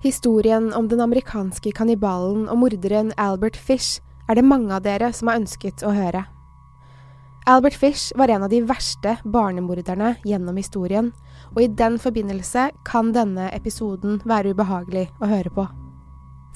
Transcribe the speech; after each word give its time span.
Historien 0.00 0.72
om 0.72 0.86
den 0.88 1.00
amerikanske 1.04 1.74
kannibalen 1.76 2.46
og 2.48 2.56
morderen 2.62 3.10
Albert 3.20 3.56
Fish 3.60 4.00
er 4.32 4.38
det 4.38 4.46
mange 4.48 4.72
av 4.72 4.80
dere 4.86 5.10
som 5.12 5.28
har 5.28 5.36
ønsket 5.42 5.82
å 5.84 5.90
høre. 5.92 6.22
Albert 7.50 7.76
Fish 7.76 8.14
var 8.16 8.32
en 8.32 8.46
av 8.46 8.48
de 8.48 8.62
verste 8.64 9.18
barnemorderne 9.28 10.14
gjennom 10.24 10.56
historien, 10.56 11.10
og 11.52 11.60
i 11.60 11.68
den 11.82 11.98
forbindelse 12.00 12.70
kan 12.88 13.10
denne 13.12 13.50
episoden 13.52 14.22
være 14.24 14.54
ubehagelig 14.54 15.10
å 15.20 15.28
høre 15.28 15.52
på. 15.52 15.66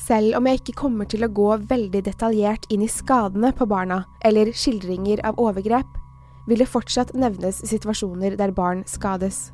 Selv 0.00 0.38
om 0.38 0.48
jeg 0.48 0.62
ikke 0.62 0.78
kommer 0.80 1.04
til 1.04 1.26
å 1.26 1.32
gå 1.32 1.50
veldig 1.68 2.00
detaljert 2.08 2.64
inn 2.72 2.86
i 2.86 2.88
skadene 2.88 3.52
på 3.52 3.68
barna 3.68 4.06
eller 4.24 4.54
skildringer 4.56 5.20
av 5.20 5.36
overgrep, 5.36 6.00
vil 6.48 6.64
det 6.64 6.70
fortsatt 6.72 7.12
nevnes 7.12 7.60
situasjoner 7.68 8.40
der 8.40 8.56
barn 8.56 8.86
skades. 8.88 9.50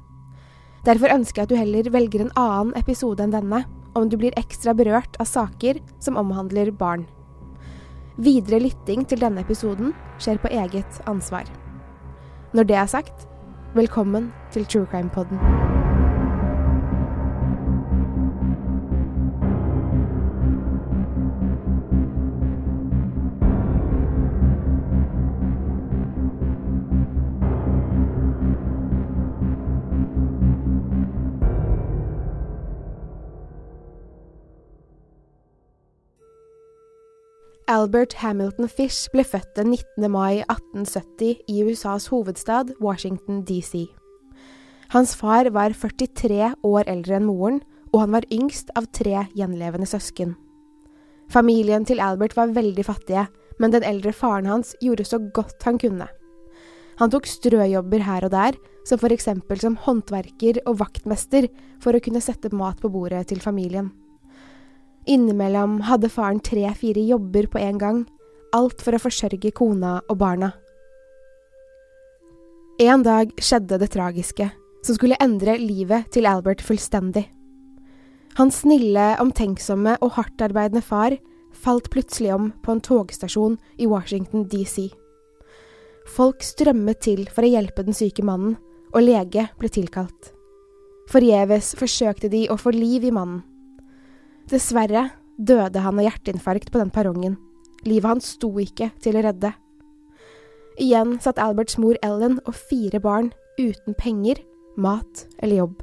Derfor 0.87 1.11
ønsker 1.13 1.43
jeg 1.43 1.49
at 1.49 1.51
du 1.51 1.59
heller 1.59 1.93
velger 1.93 2.25
en 2.25 2.35
annen 2.39 2.75
episode 2.79 3.27
enn 3.27 3.35
denne, 3.35 3.65
om 3.95 4.09
du 4.09 4.17
blir 4.21 4.37
ekstra 4.39 4.75
berørt 4.77 5.17
av 5.21 5.29
saker 5.31 5.81
som 5.99 6.19
omhandler 6.21 6.71
barn. 6.71 7.07
Videre 8.21 8.61
lytting 8.61 9.07
til 9.09 9.23
denne 9.23 9.45
episoden 9.45 9.95
skjer 10.21 10.41
på 10.43 10.53
eget 10.53 11.03
ansvar. 11.11 11.49
Når 12.53 12.69
det 12.69 12.77
er 12.77 12.91
sagt, 12.91 13.29
velkommen 13.75 14.33
til 14.53 14.67
True 14.67 14.87
Crime 14.91 15.11
Podden. 15.15 15.80
Albert 37.71 38.17
Hamilton 38.19 38.67
Fish 38.67 39.07
ble 39.13 39.23
født 39.23 39.53
den 39.55 39.69
19. 39.71 40.09
mai 40.11 40.41
1870 40.43 41.45
i 41.47 41.61
USAs 41.63 42.09
hovedstad, 42.11 42.73
Washington 42.83 43.45
DC. 43.47 43.85
Hans 44.91 45.13
far 45.15 45.47
var 45.55 45.77
43 45.79 46.49
år 46.67 46.91
eldre 46.91 47.21
enn 47.21 47.29
moren, 47.29 47.61
og 47.93 48.01
han 48.03 48.17
var 48.17 48.27
yngst 48.35 48.73
av 48.75 48.89
tre 48.91 49.23
gjenlevende 49.39 49.87
søsken. 49.87 50.35
Familien 51.31 51.87
til 51.87 52.03
Albert 52.03 52.35
var 52.35 52.51
veldig 52.57 52.89
fattige, 52.91 53.29
men 53.63 53.71
den 53.71 53.87
eldre 53.87 54.17
faren 54.19 54.51
hans 54.51 54.75
gjorde 54.83 55.07
så 55.07 55.23
godt 55.31 55.63
han 55.63 55.79
kunne. 55.79 56.11
Han 56.99 57.15
tok 57.15 57.31
strøjobber 57.31 58.03
her 58.03 58.27
og 58.27 58.35
der, 58.35 58.59
som 58.83 58.99
eksempel 59.07 59.63
som 59.63 59.79
håndverker 59.79 60.59
og 60.67 60.81
vaktmester, 60.83 61.47
for 61.79 61.95
å 61.95 62.03
kunne 62.03 62.25
sette 62.25 62.51
mat 62.51 62.83
på 62.83 62.91
bordet 62.91 63.29
til 63.31 63.39
familien. 63.39 63.93
Innimellom 65.11 65.81
hadde 65.89 66.11
faren 66.13 66.39
tre–fire 66.39 67.03
jobber 67.03 67.49
på 67.51 67.59
en 67.59 67.79
gang, 67.79 68.05
alt 68.55 68.83
for 68.85 68.95
å 68.95 69.03
forsørge 69.03 69.51
kona 69.59 69.97
og 70.07 70.21
barna. 70.21 70.53
En 72.81 73.03
dag 73.05 73.33
skjedde 73.43 73.81
det 73.83 73.91
tragiske, 73.93 74.47
som 74.87 74.97
skulle 74.97 75.19
endre 75.21 75.59
livet 75.61 76.07
til 76.15 76.31
Albert 76.31 76.63
fullstendig. 76.65 77.27
Hans 78.39 78.63
snille, 78.63 79.17
omtenksomme 79.21 79.97
og 80.01 80.15
hardtarbeidende 80.15 80.85
far 80.87 81.19
falt 81.51 81.91
plutselig 81.91 82.31
om 82.37 82.51
på 82.63 82.77
en 82.77 82.83
togstasjon 82.87 83.59
i 83.83 83.91
Washington 83.91 84.47
DC. 84.49 84.87
Folk 86.07 86.47
strømmet 86.47 87.03
til 87.03 87.27
for 87.29 87.45
å 87.45 87.51
hjelpe 87.51 87.85
den 87.85 87.97
syke 87.97 88.25
mannen, 88.25 88.57
og 88.95 89.05
lege 89.05 89.49
ble 89.59 89.69
tilkalt. 89.71 90.33
Forgjeves 91.11 91.75
forsøkte 91.79 92.31
de 92.31 92.47
å 92.51 92.57
få 92.59 92.73
liv 92.75 93.05
i 93.07 93.13
mannen. 93.15 93.43
Dessverre 94.51 95.05
døde 95.39 95.83
han 95.85 95.99
av 96.01 96.07
hjerteinfarkt 96.09 96.73
på 96.73 96.81
den 96.81 96.91
perrongen. 96.91 97.37
Livet 97.87 98.09
hans 98.11 98.33
sto 98.35 98.51
ikke 98.61 98.91
til 99.01 99.17
å 99.17 99.23
redde. 99.25 99.53
Igjen 100.81 101.19
satt 101.23 101.39
Alberts 101.39 101.79
mor 101.79 101.99
Ellen 102.03 102.39
og 102.43 102.57
fire 102.57 102.99
barn 103.03 103.31
uten 103.61 103.95
penger, 103.95 104.41
mat 104.81 105.27
eller 105.39 105.63
jobb. 105.63 105.77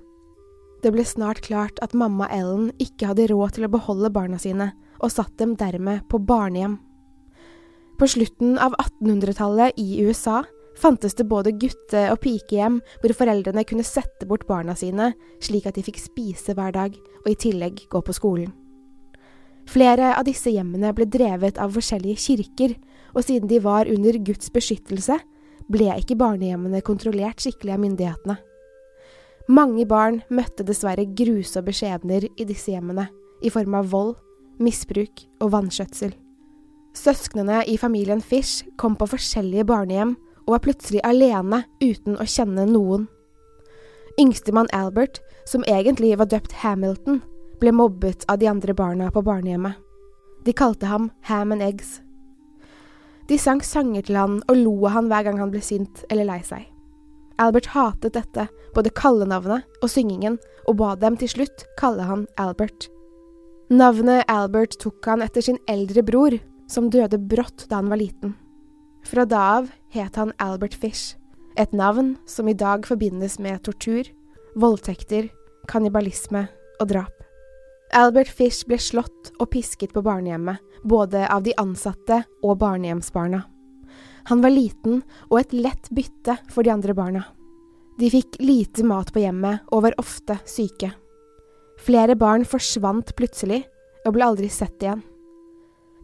Det 0.83 0.91
ble 0.94 1.05
snart 1.07 1.41
klart 1.45 1.79
at 1.81 1.95
mamma 1.97 2.28
Ellen 2.33 2.69
ikke 2.81 3.13
hadde 3.13 3.29
råd 3.31 3.55
til 3.55 3.67
å 3.67 3.72
beholde 3.72 4.11
barna 4.13 4.39
sine, 4.41 4.72
og 4.99 5.13
satt 5.13 5.38
dem 5.39 5.55
dermed 5.57 6.03
på 6.11 6.19
barnehjem. 6.19 6.78
På 7.97 8.09
slutten 8.09 8.57
av 8.61 8.75
1800-tallet 8.78 9.79
i 9.81 10.03
USA 10.05 10.44
fantes 10.77 11.15
det 11.17 11.27
både 11.27 11.55
gutte- 11.59 12.07
og 12.11 12.21
pikehjem 12.21 12.79
hvor 13.01 13.13
foreldrene 13.17 13.65
kunne 13.67 13.85
sette 13.85 14.27
bort 14.29 14.45
barna 14.47 14.75
sine, 14.77 15.13
slik 15.43 15.67
at 15.67 15.77
de 15.77 15.85
fikk 15.85 15.99
spise 16.01 16.55
hver 16.57 16.73
dag, 16.75 16.97
og 17.25 17.29
i 17.31 17.38
tillegg 17.38 17.88
gå 17.89 18.01
på 18.01 18.15
skolen. 18.15 18.53
Flere 19.67 20.13
av 20.16 20.23
disse 20.27 20.51
hjemmene 20.53 20.93
ble 20.95 21.07
drevet 21.11 21.57
av 21.59 21.73
forskjellige 21.75 22.21
kirker, 22.23 22.75
og 23.16 23.25
siden 23.25 23.49
de 23.49 23.59
var 23.63 23.89
under 23.91 24.19
Guds 24.23 24.51
beskyttelse, 24.53 25.17
ble 25.67 25.89
ikke 25.99 26.16
barnehjemmene 26.19 26.83
kontrollert 26.85 27.41
skikkelig 27.43 27.73
av 27.75 27.81
myndighetene. 27.83 28.37
Mange 29.51 29.85
barn 29.87 30.21
møtte 30.31 30.63
dessverre 30.67 31.07
grusomme 31.17 31.73
skjebner 31.75 32.27
i 32.35 32.47
disse 32.47 32.71
hjemmene, 32.71 33.07
i 33.43 33.51
form 33.51 33.75
av 33.79 33.91
vold, 33.91 34.16
misbruk 34.59 35.25
og 35.43 35.52
vanskjøtsel. 35.53 36.13
Søsknene 36.97 37.61
i 37.69 37.78
familien 37.78 38.23
Fish 38.23 38.66
kom 38.79 38.96
på 38.97 39.07
forskjellige 39.11 39.67
barnehjem 39.69 40.16
og 40.47 40.55
var 40.55 40.64
plutselig 40.64 41.03
alene 41.05 41.66
uten 41.84 42.16
å 42.17 42.26
kjenne 42.26 42.66
noen. 42.70 43.05
Yngstemann 44.17 44.72
Albert, 44.73 45.20
som 45.46 45.66
egentlig 45.67 46.16
var 46.17 46.32
døpt 46.32 46.55
Hamilton, 46.64 47.20
ble 47.59 47.73
mobbet 47.76 48.23
av 48.32 48.40
de 48.40 48.47
andre 48.49 48.73
barna 48.73 49.11
på 49.11 49.22
barnehjemmet. 49.22 49.76
De 50.46 50.53
kalte 50.55 50.88
ham 50.88 51.11
Ham 51.28 51.52
and 51.52 51.61
Eggs. 51.61 51.99
De 53.28 53.38
sang 53.38 53.59
sanger 53.61 54.08
til 54.08 54.16
han 54.16 54.40
og 54.47 54.55
lo 54.55 54.73
av 54.88 54.96
han 54.96 55.11
hver 55.11 55.28
gang 55.28 55.40
han 55.41 55.52
ble 55.52 55.61
sint 55.61 56.05
eller 56.09 56.29
lei 56.29 56.40
seg. 56.47 56.64
Albert 57.38 57.70
hatet 57.76 58.16
dette, 58.16 58.47
både 58.73 58.93
kallenavnet 58.97 59.67
og 59.84 59.91
syngingen, 59.91 60.40
og 60.66 60.79
ba 60.79 60.96
dem 60.97 61.17
til 61.20 61.29
slutt 61.29 61.66
kalle 61.78 62.08
han 62.08 62.26
Albert. 62.41 62.88
Navnet 63.70 64.26
Albert 64.32 64.79
tok 64.82 65.05
han 65.11 65.22
etter 65.22 65.43
sin 65.43 65.59
eldre 65.70 66.02
bror, 66.08 66.38
som 66.72 66.90
døde 66.90 67.20
brått 67.20 67.67
da 67.70 67.82
han 67.82 67.91
var 67.91 68.00
liten. 68.00 68.34
Fra 69.05 69.28
da 69.28 69.43
av 69.59 69.70
het 69.93 70.16
han 70.16 70.34
Albert 70.37 70.75
Fish, 70.75 71.16
et 71.57 71.72
navn 71.73 72.16
som 72.25 72.47
i 72.47 72.55
dag 72.57 72.85
forbindes 72.87 73.39
med 73.39 73.63
tortur, 73.66 74.07
voldtekter, 74.55 75.29
kannibalisme 75.67 76.47
og 76.81 76.89
drap. 76.91 77.13
Albert 77.95 78.29
Fish 78.29 78.67
ble 78.67 78.79
slått 78.81 79.31
og 79.39 79.49
pisket 79.53 79.93
på 79.95 80.03
barnehjemmet, 80.03 80.59
både 80.84 81.23
av 81.31 81.43
de 81.43 81.55
ansatte 81.57 82.22
og 82.43 82.59
barnehjemsbarna. 82.61 83.41
Han 84.28 84.43
var 84.43 84.51
liten 84.51 85.01
og 85.29 85.39
et 85.39 85.53
lett 85.55 85.90
bytte 85.95 86.35
for 86.51 86.67
de 86.67 86.73
andre 86.73 86.93
barna. 86.93 87.23
De 87.97 88.09
fikk 88.11 88.37
lite 88.43 88.83
mat 88.85 89.09
på 89.13 89.23
hjemmet 89.23 89.63
og 89.72 89.85
var 89.87 89.95
ofte 90.01 90.35
syke. 90.45 90.91
Flere 91.79 92.17
barn 92.19 92.43
forsvant 92.45 93.16
plutselig 93.17 93.63
og 94.05 94.17
ble 94.17 94.28
aldri 94.28 94.49
sett 94.51 94.83
igjen. 94.83 95.01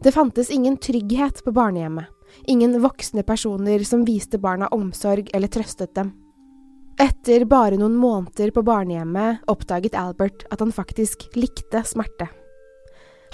Det 0.02 0.12
fantes 0.12 0.50
ingen 0.50 0.76
trygghet 0.80 1.44
på 1.44 1.52
barnehjemmet, 1.54 2.08
ingen 2.46 2.76
voksne 2.82 3.24
personer 3.26 3.84
som 3.84 4.04
viste 4.04 4.38
barna 4.38 4.68
omsorg 4.74 5.30
eller 5.34 5.48
trøstet 5.48 5.94
dem. 5.94 6.12
Etter 7.00 7.42
bare 7.50 7.78
noen 7.80 7.96
måneder 7.98 8.52
på 8.54 8.62
barnehjemmet 8.62 9.48
oppdaget 9.50 9.96
Albert 9.98 10.44
at 10.54 10.62
han 10.62 10.72
faktisk 10.72 11.26
likte 11.34 11.82
smerte. 11.86 12.28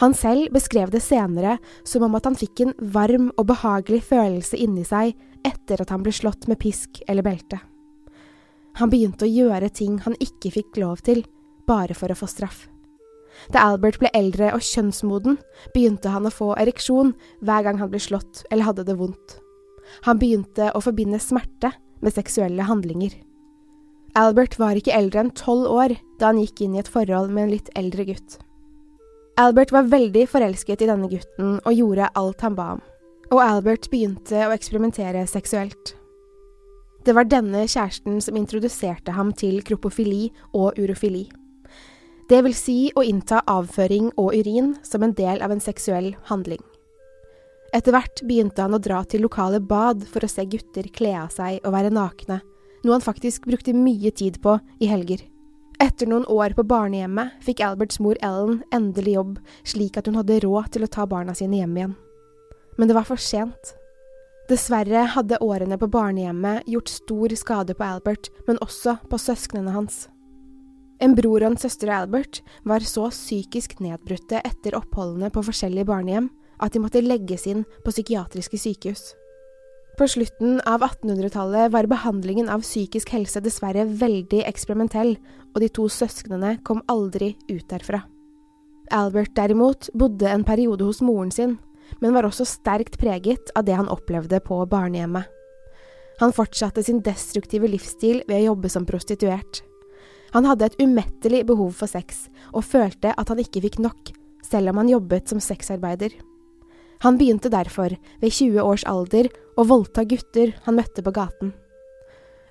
Han 0.00 0.14
selv 0.16 0.48
beskrev 0.54 0.88
det 0.90 1.02
senere 1.04 1.58
som 1.84 2.06
om 2.06 2.14
at 2.16 2.24
han 2.24 2.38
fikk 2.38 2.62
en 2.64 2.72
varm 2.94 3.28
og 3.36 3.50
behagelig 3.50 4.00
følelse 4.08 4.56
inni 4.56 4.86
seg 4.88 5.12
etter 5.44 5.82
at 5.82 5.92
han 5.92 6.00
ble 6.04 6.14
slått 6.14 6.48
med 6.48 6.60
pisk 6.60 7.02
eller 7.06 7.26
belte. 7.26 7.60
Han 8.80 8.88
begynte 8.88 9.26
å 9.26 9.30
gjøre 9.30 9.68
ting 9.76 9.98
han 10.06 10.16
ikke 10.22 10.54
fikk 10.54 10.80
lov 10.80 11.02
til, 11.04 11.24
bare 11.68 11.96
for 11.96 12.12
å 12.12 12.16
få 12.16 12.28
straff. 12.30 12.68
Da 13.54 13.64
Albert 13.70 14.00
ble 14.00 14.10
eldre 14.16 14.50
og 14.56 14.64
kjønnsmoden, 14.64 15.38
begynte 15.74 16.12
han 16.12 16.26
å 16.28 16.34
få 16.34 16.52
ereksjon 16.60 17.14
hver 17.40 17.64
gang 17.66 17.80
han 17.80 17.90
ble 17.92 18.02
slått 18.02 18.44
eller 18.50 18.68
hadde 18.68 18.86
det 18.88 18.98
vondt. 18.98 19.38
Han 20.06 20.20
begynte 20.20 20.70
å 20.74 20.82
forbinde 20.84 21.20
smerte 21.22 21.72
med 22.00 22.14
seksuelle 22.14 22.66
handlinger. 22.68 23.14
Albert 24.18 24.56
var 24.58 24.78
ikke 24.78 24.94
eldre 24.94 25.22
enn 25.24 25.34
tolv 25.38 25.68
år 25.70 25.94
da 26.18 26.30
han 26.30 26.40
gikk 26.42 26.64
inn 26.64 26.74
i 26.74 26.82
et 26.82 26.90
forhold 26.90 27.30
med 27.30 27.46
en 27.46 27.54
litt 27.54 27.70
eldre 27.78 28.06
gutt. 28.08 28.38
Albert 29.40 29.72
var 29.72 29.88
veldig 29.88 30.26
forelsket 30.28 30.82
i 30.82 30.88
denne 30.90 31.08
gutten 31.08 31.60
og 31.62 31.72
gjorde 31.76 32.10
alt 32.18 32.42
han 32.44 32.58
ba 32.58 32.72
om, 32.74 32.82
og 33.30 33.42
Albert 33.44 33.88
begynte 33.92 34.42
å 34.46 34.52
eksperimentere 34.52 35.22
seksuelt. 35.30 35.94
Det 37.06 37.14
var 37.16 37.30
denne 37.30 37.62
kjæresten 37.64 38.18
som 38.20 38.36
introduserte 38.36 39.14
ham 39.16 39.30
til 39.32 39.62
kropofili 39.64 40.26
og 40.52 40.76
urofili. 40.76 41.30
Det 42.30 42.44
vil 42.46 42.54
si 42.54 42.76
å 42.94 43.02
innta 43.02 43.40
avføring 43.50 44.12
og 44.14 44.36
urin 44.38 44.76
som 44.86 45.02
en 45.02 45.14
del 45.18 45.40
av 45.42 45.50
en 45.50 45.62
seksuell 45.62 46.12
handling. 46.28 46.60
Etter 47.74 47.90
hvert 47.94 48.22
begynte 48.22 48.62
han 48.62 48.76
å 48.76 48.78
dra 48.82 49.00
til 49.02 49.24
lokale 49.26 49.58
bad 49.58 50.04
for 50.06 50.22
å 50.22 50.30
se 50.30 50.44
gutter 50.46 50.86
kle 50.94 51.16
av 51.24 51.32
seg 51.34 51.58
og 51.64 51.74
være 51.74 51.90
nakne, 51.94 52.38
noe 52.84 52.94
han 52.94 53.02
faktisk 53.02 53.48
brukte 53.50 53.74
mye 53.74 54.12
tid 54.14 54.38
på 54.44 54.56
i 54.78 54.90
helger. 54.90 55.24
Etter 55.82 56.06
noen 56.06 56.28
år 56.30 56.54
på 56.54 56.66
barnehjemmet 56.70 57.42
fikk 57.42 57.64
Alberts 57.66 57.98
mor 58.04 58.18
Ellen 58.22 58.62
endelig 58.70 59.16
jobb, 59.16 59.34
slik 59.66 59.98
at 59.98 60.06
hun 60.06 60.20
hadde 60.20 60.38
råd 60.44 60.70
til 60.76 60.86
å 60.86 60.92
ta 60.92 61.08
barna 61.10 61.34
sine 61.34 61.58
hjem 61.58 61.76
igjen. 61.80 61.98
Men 62.78 62.90
det 62.90 62.98
var 62.98 63.10
for 63.10 63.18
sent. 63.18 63.74
Dessverre 64.50 65.02
hadde 65.16 65.42
årene 65.42 65.78
på 65.80 65.90
barnehjemmet 65.90 66.70
gjort 66.70 66.94
stor 66.94 67.34
skade 67.38 67.74
på 67.74 67.90
Albert, 67.90 68.30
men 68.46 68.62
også 68.62 69.00
på 69.10 69.18
søsknene 69.18 69.74
hans. 69.74 70.04
En 71.00 71.14
bror 71.16 71.40
og 71.40 71.54
en 71.54 71.60
søster 71.60 71.88
av 71.88 72.04
Albert 72.04 72.42
var 72.68 72.84
så 72.84 73.06
psykisk 73.08 73.78
nedbrutte 73.80 74.42
etter 74.44 74.76
oppholdene 74.76 75.30
på 75.32 75.42
forskjellige 75.46 75.88
barnehjem 75.88 76.28
at 76.60 76.74
de 76.74 76.82
måtte 76.82 77.00
legges 77.00 77.46
inn 77.48 77.64
på 77.84 77.94
psykiatriske 77.94 78.60
sykehus. 78.60 79.14
På 79.96 80.06
slutten 80.08 80.60
av 80.68 80.84
1800-tallet 80.84 81.72
var 81.72 81.88
behandlingen 81.88 82.48
av 82.52 82.62
psykisk 82.64 83.14
helse 83.16 83.40
dessverre 83.44 83.86
veldig 83.88 84.44
eksperimentell, 84.48 85.16
og 85.52 85.58
de 85.60 85.68
to 85.72 85.88
søsknene 85.92 86.58
kom 86.64 86.84
aldri 86.88 87.34
ut 87.50 87.66
derfra. 87.68 88.04
Albert 88.92 89.34
derimot 89.36 89.90
bodde 89.94 90.28
en 90.28 90.44
periode 90.44 90.84
hos 90.84 91.02
moren 91.04 91.32
sin, 91.32 91.56
men 92.00 92.14
var 92.14 92.28
også 92.28 92.46
sterkt 92.48 93.00
preget 93.00 93.52
av 93.56 93.66
det 93.66 93.76
han 93.76 93.90
opplevde 93.92 94.40
på 94.44 94.60
barnehjemmet. 94.70 95.26
Han 96.20 96.36
fortsatte 96.36 96.84
sin 96.84 97.00
destruktive 97.04 97.68
livsstil 97.68 98.22
ved 98.28 98.42
å 98.42 98.52
jobbe 98.52 98.72
som 98.72 98.86
prostituert. 98.88 99.62
Han 100.34 100.46
hadde 100.46 100.70
et 100.70 100.80
umettelig 100.82 101.44
behov 101.48 101.72
for 101.78 101.90
sex, 101.90 102.28
og 102.54 102.66
følte 102.66 103.14
at 103.16 103.30
han 103.32 103.40
ikke 103.42 103.62
fikk 103.66 103.80
nok, 103.82 104.12
selv 104.46 104.72
om 104.72 104.82
han 104.82 104.92
jobbet 104.92 105.30
som 105.30 105.42
sexarbeider. 105.42 106.14
Han 107.00 107.16
begynte 107.16 107.50
derfor, 107.52 107.94
ved 108.20 108.32
20 108.36 108.60
års 108.60 108.84
alder, 108.84 109.30
å 109.56 109.64
voldta 109.64 110.04
gutter 110.04 110.52
han 110.66 110.76
møtte 110.76 111.02
på 111.02 111.14
gaten. 111.16 111.54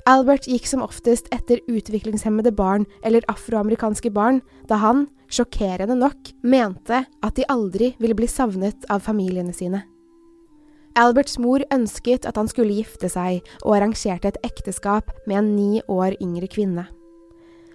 Albert 0.09 0.47
gikk 0.49 0.65
som 0.65 0.81
oftest 0.81 1.27
etter 1.35 1.61
utviklingshemmede 1.69 2.51
barn 2.55 2.87
eller 3.05 3.25
afroamerikanske 3.29 4.09
barn, 4.15 4.41
da 4.65 4.79
han, 4.81 5.05
sjokkerende 5.29 5.97
nok, 5.99 6.31
mente 6.41 7.03
at 7.05 7.37
de 7.37 7.45
aldri 7.51 7.93
ville 8.01 8.17
bli 8.17 8.29
savnet 8.31 8.87
av 8.89 9.03
familiene 9.05 9.53
sine. 9.53 9.83
Alberts 10.97 11.37
mor 11.37 11.61
ønsket 11.71 12.25
at 12.25 12.39
han 12.39 12.49
skulle 12.49 12.79
gifte 12.79 13.11
seg, 13.11 13.43
og 13.61 13.77
arrangerte 13.77 14.31
et 14.31 14.41
ekteskap 14.47 15.13
med 15.29 15.43
en 15.43 15.51
ni 15.55 15.83
år 15.85 16.17
yngre 16.17 16.49
kvinne. 16.49 16.87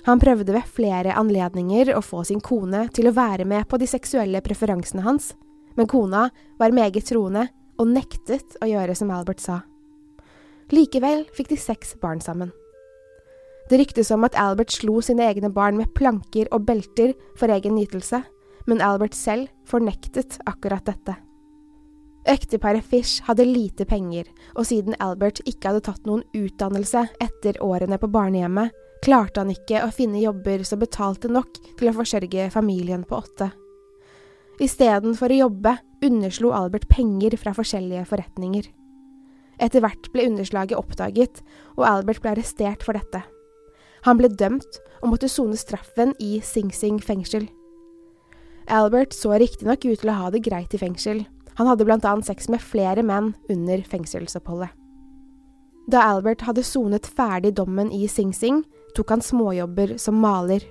Han 0.05 0.21
prøvde 0.21 0.53
ved 0.53 0.69
flere 0.69 1.15
anledninger 1.17 1.95
å 1.97 2.03
få 2.05 2.25
sin 2.29 2.43
kone 2.45 2.87
til 2.93 3.09
å 3.09 3.15
være 3.17 3.47
med 3.49 3.65
på 3.71 3.79
de 3.81 3.89
seksuelle 3.89 4.43
preferansene 4.45 5.05
hans, 5.05 5.33
men 5.79 5.89
kona 5.89 6.27
var 6.61 6.77
meget 6.77 7.09
troende 7.09 7.47
og 7.81 7.89
nektet 7.91 8.59
å 8.63 8.69
gjøre 8.69 8.97
som 8.99 9.13
Albert 9.15 9.41
sa. 9.41 9.63
Likevel 10.73 11.25
fikk 11.37 11.51
de 11.53 11.59
seks 11.61 11.97
barn 12.03 12.21
sammen. 12.25 12.53
Det 13.71 13.81
ryktes 13.81 14.11
om 14.13 14.25
at 14.29 14.37
Albert 14.37 14.77
slo 14.77 15.01
sine 15.01 15.25
egne 15.25 15.49
barn 15.53 15.79
med 15.81 15.93
planker 15.97 16.51
og 16.53 16.67
belter 16.69 17.15
for 17.41 17.49
egen 17.49 17.77
nytelse, 17.79 18.21
men 18.69 18.85
Albert 18.85 19.17
selv 19.17 19.49
fornektet 19.69 20.37
akkurat 20.49 20.85
dette. 20.85 21.17
Ekteparet 22.29 22.85
Fish 22.85 23.25
hadde 23.25 23.45
lite 23.45 23.85
penger, 23.89 24.29
og 24.57 24.69
siden 24.69 24.97
Albert 25.01 25.43
ikke 25.49 25.73
hadde 25.73 25.85
tatt 25.89 26.07
noen 26.09 26.25
utdannelse 26.37 27.07
etter 27.25 27.61
årene 27.65 27.99
på 28.01 28.09
barnehjemmet, 28.13 28.73
klarte 29.05 29.43
han 29.43 29.53
ikke 29.53 29.83
å 29.85 29.93
finne 29.95 30.23
jobber 30.23 30.65
som 30.67 30.81
betalte 30.81 31.29
nok 31.29 31.59
til 31.79 31.91
å 31.91 31.97
forsørge 31.97 32.49
familien 32.55 33.05
på 33.09 33.19
åtte. 33.21 33.51
Istedenfor 34.63 35.33
å 35.35 35.41
jobbe 35.45 35.75
underslo 36.05 36.53
Albert 36.55 36.87
penger 36.89 37.37
fra 37.41 37.55
forskjellige 37.57 38.07
forretninger. 38.11 38.69
Etter 39.63 39.85
hvert 39.85 40.11
ble 40.15 40.29
underslaget 40.31 40.79
oppdaget, 40.79 41.43
og 41.79 41.87
Albert 41.89 42.23
ble 42.23 42.33
arrestert 42.35 42.83
for 42.87 42.97
dette. 42.97 43.23
Han 44.05 44.19
ble 44.21 44.29
dømt 44.29 44.81
og 45.03 45.13
måtte 45.13 45.31
sone 45.33 45.57
straffen 45.59 46.13
i 46.23 46.39
Sing 46.45 46.73
Sing 46.75 47.01
fengsel. 47.03 47.47
Albert 48.73 49.15
så 49.17 49.35
riktignok 49.37 49.85
ut 49.85 50.01
til 50.01 50.11
å 50.11 50.19
ha 50.23 50.31
det 50.33 50.45
greit 50.47 50.75
i 50.75 50.81
fengsel, 50.81 51.25
han 51.55 51.69
hadde 51.71 51.87
annet 51.87 52.27
sex 52.27 52.49
med 52.51 52.63
flere 52.63 53.03
menn 53.07 53.35
under 53.53 53.83
fengselsoppholdet. 53.87 54.73
Da 55.87 56.01
Albert 56.15 56.47
hadde 56.49 56.65
sonet 56.65 57.07
ferdig 57.07 57.55
dommen 57.55 57.93
i 57.93 58.07
Sing 58.09 58.33
Sing, 58.33 58.65
tok 58.95 59.11
han 59.15 59.23
småjobber 59.23 59.97
som 59.99 60.19
maler. 60.23 60.65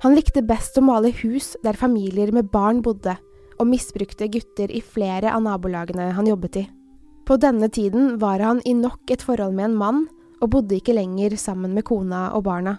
Han 0.00 0.16
likte 0.16 0.42
best 0.42 0.78
å 0.80 0.84
male 0.84 1.12
hus 1.20 1.52
der 1.64 1.76
familier 1.76 2.32
med 2.32 2.48
barn 2.52 2.80
bodde, 2.84 3.18
og 3.60 3.68
misbrukte 3.68 4.30
gutter 4.32 4.72
i 4.72 4.80
flere 4.80 5.34
av 5.34 5.42
nabolagene 5.44 6.08
han 6.16 6.28
jobbet 6.28 6.62
i. 6.62 6.64
På 7.28 7.36
denne 7.36 7.68
tiden 7.68 8.16
var 8.18 8.40
han 8.40 8.62
i 8.64 8.72
nok 8.74 9.10
et 9.12 9.22
forhold 9.22 9.52
med 9.54 9.68
en 9.68 9.76
mann, 9.76 10.06
og 10.40 10.54
bodde 10.54 10.78
ikke 10.78 10.96
lenger 10.96 11.36
sammen 11.36 11.74
med 11.76 11.84
kona 11.84 12.30
og 12.32 12.46
barna. 12.48 12.78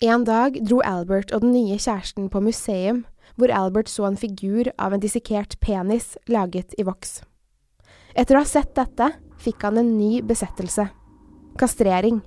En 0.00 0.24
dag 0.24 0.56
dro 0.62 0.78
Albert 0.86 1.34
og 1.34 1.42
den 1.42 1.52
nye 1.52 1.76
kjæresten 1.76 2.30
på 2.32 2.40
museum, 2.40 3.02
hvor 3.36 3.52
Albert 3.52 3.90
så 3.92 4.06
en 4.08 4.16
figur 4.16 4.70
av 4.78 4.94
en 4.94 5.02
dissekert 5.02 5.58
penis 5.60 6.14
laget 6.30 6.72
i 6.78 6.86
voks. 6.86 7.18
Etter 8.16 8.38
å 8.38 8.44
ha 8.46 8.48
sett 8.48 8.72
dette 8.78 9.10
fikk 9.42 9.66
han 9.66 9.82
en 9.82 9.92
ny 9.98 10.22
besettelse– 10.24 10.88
kastrering. 11.58 12.20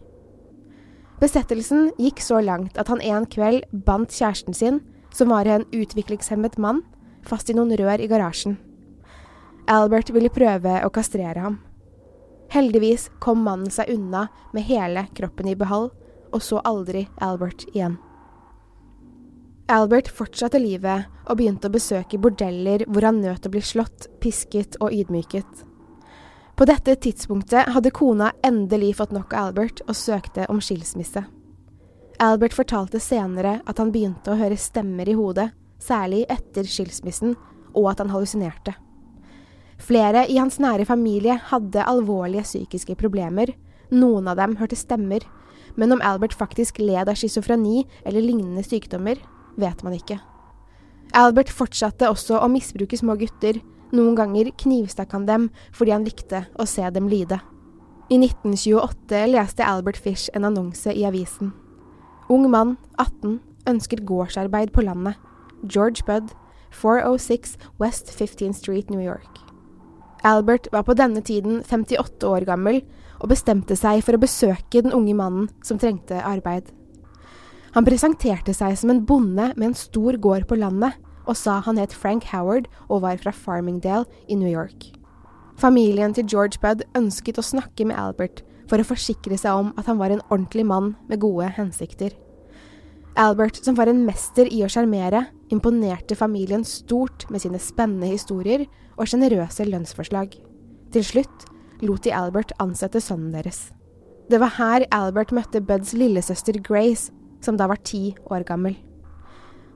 Besettelsen 1.21 1.91
gikk 2.01 2.21
så 2.23 2.39
langt 2.41 2.77
at 2.81 2.89
han 2.89 3.01
en 3.05 3.27
kveld 3.29 3.67
bandt 3.85 4.13
kjæresten 4.15 4.57
sin, 4.57 4.81
som 5.13 5.29
var 5.29 5.45
en 5.45 5.67
utviklingshemmet 5.75 6.57
mann, 6.57 6.81
fast 7.27 7.50
i 7.51 7.55
noen 7.57 7.73
rør 7.77 8.01
i 8.01 8.09
garasjen. 8.09 8.57
Albert 9.69 10.09
ville 10.13 10.31
prøve 10.33 10.79
å 10.83 10.93
kastrere 10.93 11.43
ham. 11.43 11.59
Heldigvis 12.51 13.07
kom 13.23 13.43
mannen 13.45 13.71
seg 13.71 13.93
unna 13.93 14.25
med 14.51 14.65
hele 14.67 15.05
kroppen 15.15 15.51
i 15.51 15.55
behold, 15.55 15.91
og 16.31 16.41
så 16.43 16.59
aldri 16.67 17.05
Albert 17.23 17.67
igjen. 17.71 18.00
Albert 19.71 20.09
fortsatte 20.11 20.59
livet 20.59 21.07
og 21.29 21.38
begynte 21.39 21.69
å 21.69 21.75
besøke 21.75 22.19
bordeller 22.19 22.83
hvor 22.89 23.05
han 23.07 23.21
nøt 23.23 23.45
å 23.47 23.51
bli 23.53 23.61
slått, 23.63 24.09
pisket 24.19 24.75
og 24.81 24.91
ydmyket. 24.91 25.67
På 26.62 26.65
dette 26.65 26.94
tidspunktet 26.96 27.72
hadde 27.74 27.89
kona 27.89 28.27
endelig 28.46 28.91
fått 29.00 29.15
nok 29.15 29.32
av 29.34 29.48
Albert 29.48 29.80
og 29.88 29.96
søkte 29.98 30.44
om 30.53 30.60
skilsmisse. 30.62 31.24
Albert 32.22 32.53
fortalte 32.53 33.01
senere 33.01 33.56
at 33.65 33.82
han 33.82 33.89
begynte 33.89 34.30
å 34.30 34.38
høre 34.38 34.60
stemmer 34.62 35.10
i 35.10 35.15
hodet, 35.18 35.48
særlig 35.82 36.20
etter 36.30 36.70
skilsmissen, 36.70 37.34
og 37.74 37.89
at 37.89 38.03
han 38.03 38.13
hallusinerte. 38.13 38.75
Flere 39.82 40.27
i 40.30 40.38
hans 40.38 40.60
nære 40.62 40.86
familie 40.86 41.39
hadde 41.50 41.88
alvorlige 41.96 42.46
psykiske 42.46 42.94
problemer, 43.01 43.56
noen 43.89 44.30
av 44.30 44.38
dem 44.38 44.53
hørte 44.62 44.77
stemmer, 44.77 45.25
men 45.74 45.98
om 45.98 46.06
Albert 46.06 46.38
faktisk 46.38 46.77
led 46.77 47.10
av 47.10 47.18
schizofreni 47.18 47.88
eller 48.06 48.22
lignende 48.22 48.62
sykdommer, 48.62 49.18
vet 49.58 49.82
man 49.82 49.98
ikke. 49.98 50.22
Albert 51.18 51.50
fortsatte 51.50 52.13
også 52.13 52.38
å 52.38 52.53
misbruke 52.53 53.01
små 53.01 53.18
gutter, 53.18 53.58
noen 53.95 54.15
ganger 54.17 54.51
knivstakk 54.63 55.13
han 55.15 55.27
dem 55.27 55.50
fordi 55.75 55.95
han 55.95 56.05
likte 56.07 56.45
å 56.60 56.67
se 56.69 56.88
dem 56.93 57.10
lide. 57.12 57.39
I 58.12 58.17
1928 58.19 59.25
leste 59.31 59.63
Albert 59.63 60.00
Fish 60.01 60.31
en 60.36 60.48
annonse 60.50 60.91
i 60.91 61.05
avisen. 61.07 61.53
Ung 62.31 62.50
mann, 62.51 62.77
18, 63.00 63.39
ønsker 63.67 64.03
gårdsarbeid 64.07 64.74
på 64.75 64.83
landet. 64.83 65.15
George 65.63 66.03
Budd, 66.07 66.33
406 66.71 67.57
West 67.79 68.12
15th 68.12 68.60
Street, 68.60 68.89
New 68.89 69.03
York. 69.03 69.39
Albert 70.24 70.67
var 70.71 70.83
på 70.83 70.93
denne 70.93 71.21
tiden 71.25 71.63
58 71.63 72.27
år 72.29 72.45
gammel 72.45 72.81
og 73.21 73.31
bestemte 73.31 73.77
seg 73.77 74.03
for 74.05 74.17
å 74.17 74.21
besøke 74.21 74.81
den 74.81 74.93
unge 74.93 75.15
mannen 75.17 75.50
som 75.65 75.79
trengte 75.81 76.19
arbeid. 76.21 76.67
Han 77.75 77.88
presenterte 77.88 78.53
seg 78.53 78.75
som 78.77 78.91
en 78.91 79.05
bonde 79.07 79.53
med 79.55 79.69
en 79.69 79.77
stor 79.77 80.17
gård 80.21 80.48
på 80.50 80.60
landet, 80.60 80.98
og 81.31 81.38
sa 81.39 81.61
han 81.63 81.79
het 81.79 81.95
Frank 81.95 82.27
Howard 82.33 82.67
og 82.89 83.05
var 83.05 83.19
fra 83.21 83.31
Farmingdale 83.31 84.07
i 84.27 84.35
New 84.35 84.51
York. 84.51 84.91
Familien 85.61 86.13
til 86.13 86.27
George 86.27 86.59
Budd 86.61 86.83
ønsket 86.97 87.39
å 87.39 87.45
snakke 87.45 87.85
med 87.88 88.00
Albert 88.00 88.43
for 88.69 88.81
å 88.81 88.88
forsikre 88.88 89.38
seg 89.39 89.63
om 89.63 89.71
at 89.79 89.88
han 89.88 90.00
var 90.00 90.11
en 90.11 90.23
ordentlig 90.29 90.65
mann 90.67 90.95
med 91.07 91.21
gode 91.23 91.47
hensikter. 91.55 92.15
Albert, 93.19 93.59
som 93.59 93.75
var 93.75 93.91
en 93.91 94.05
mester 94.07 94.47
i 94.47 94.61
å 94.63 94.69
sjarmere, 94.71 95.25
imponerte 95.51 96.15
familien 96.15 96.63
stort 96.67 97.25
med 97.29 97.43
sine 97.43 97.59
spennende 97.59 98.07
historier 98.13 98.63
og 98.95 99.09
sjenerøse 99.11 99.67
lønnsforslag. 99.67 100.38
Til 100.95 101.03
slutt 101.07 101.47
lot 101.83 102.05
de 102.05 102.13
Albert 102.15 102.55
ansette 102.63 103.01
sønnen 103.03 103.33
deres. 103.35 103.69
Det 104.31 104.39
var 104.39 104.55
her 104.55 104.88
Albert 104.95 105.33
møtte 105.35 105.59
Buds 105.59 105.91
lillesøster 105.97 106.61
Grace, 106.63 107.11
som 107.43 107.59
da 107.59 107.67
var 107.67 107.83
ti 107.83 108.13
år 108.31 108.47
gammel. 108.47 108.77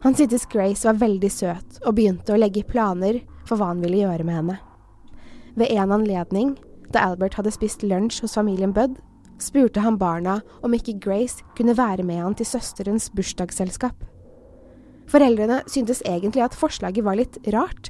Han 0.06 0.14
syntes 0.14 0.46
Grace 0.46 0.86
var 0.86 1.00
veldig 1.02 1.30
søt, 1.34 1.80
og 1.82 1.96
begynte 1.98 2.36
å 2.36 2.38
legge 2.38 2.62
planer 2.70 3.24
for 3.50 3.58
hva 3.58 3.72
han 3.72 3.80
ville 3.82 4.04
gjøre 4.04 4.26
med 4.28 4.36
henne. 4.38 4.58
Ved 5.58 5.72
en 5.74 5.96
anledning, 5.96 6.52
da 6.94 7.08
Albert 7.08 7.40
hadde 7.40 7.54
spist 7.56 7.82
lunsj 7.82 8.20
hos 8.22 8.36
familien 8.38 8.76
Budd, 8.76 9.00
spurte 9.42 9.82
han 9.82 9.98
barna 9.98 10.36
om 10.62 10.76
ikke 10.78 11.00
Grace 11.02 11.42
kunne 11.58 11.74
være 11.74 12.06
med 12.06 12.22
han 12.22 12.38
til 12.38 12.46
søsterens 12.46 13.10
bursdagsselskap. 13.18 13.98
Foreldrene 15.10 15.64
syntes 15.66 16.04
egentlig 16.06 16.46
at 16.46 16.58
forslaget 16.58 17.02
var 17.06 17.18
litt 17.18 17.42
rart. 17.58 17.90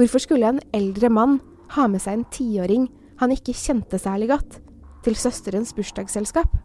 Hvorfor 0.00 0.24
skulle 0.24 0.54
en 0.54 0.64
eldre 0.72 1.12
mann 1.12 1.42
ha 1.76 1.84
med 1.92 2.00
seg 2.00 2.22
en 2.22 2.26
tiåring 2.32 2.88
han 3.20 3.36
ikke 3.36 3.52
kjente 3.52 4.00
særlig 4.00 4.32
godt, 4.32 4.62
til 5.04 5.12
søsterens 5.12 5.76
bursdagsselskap. 5.76 6.56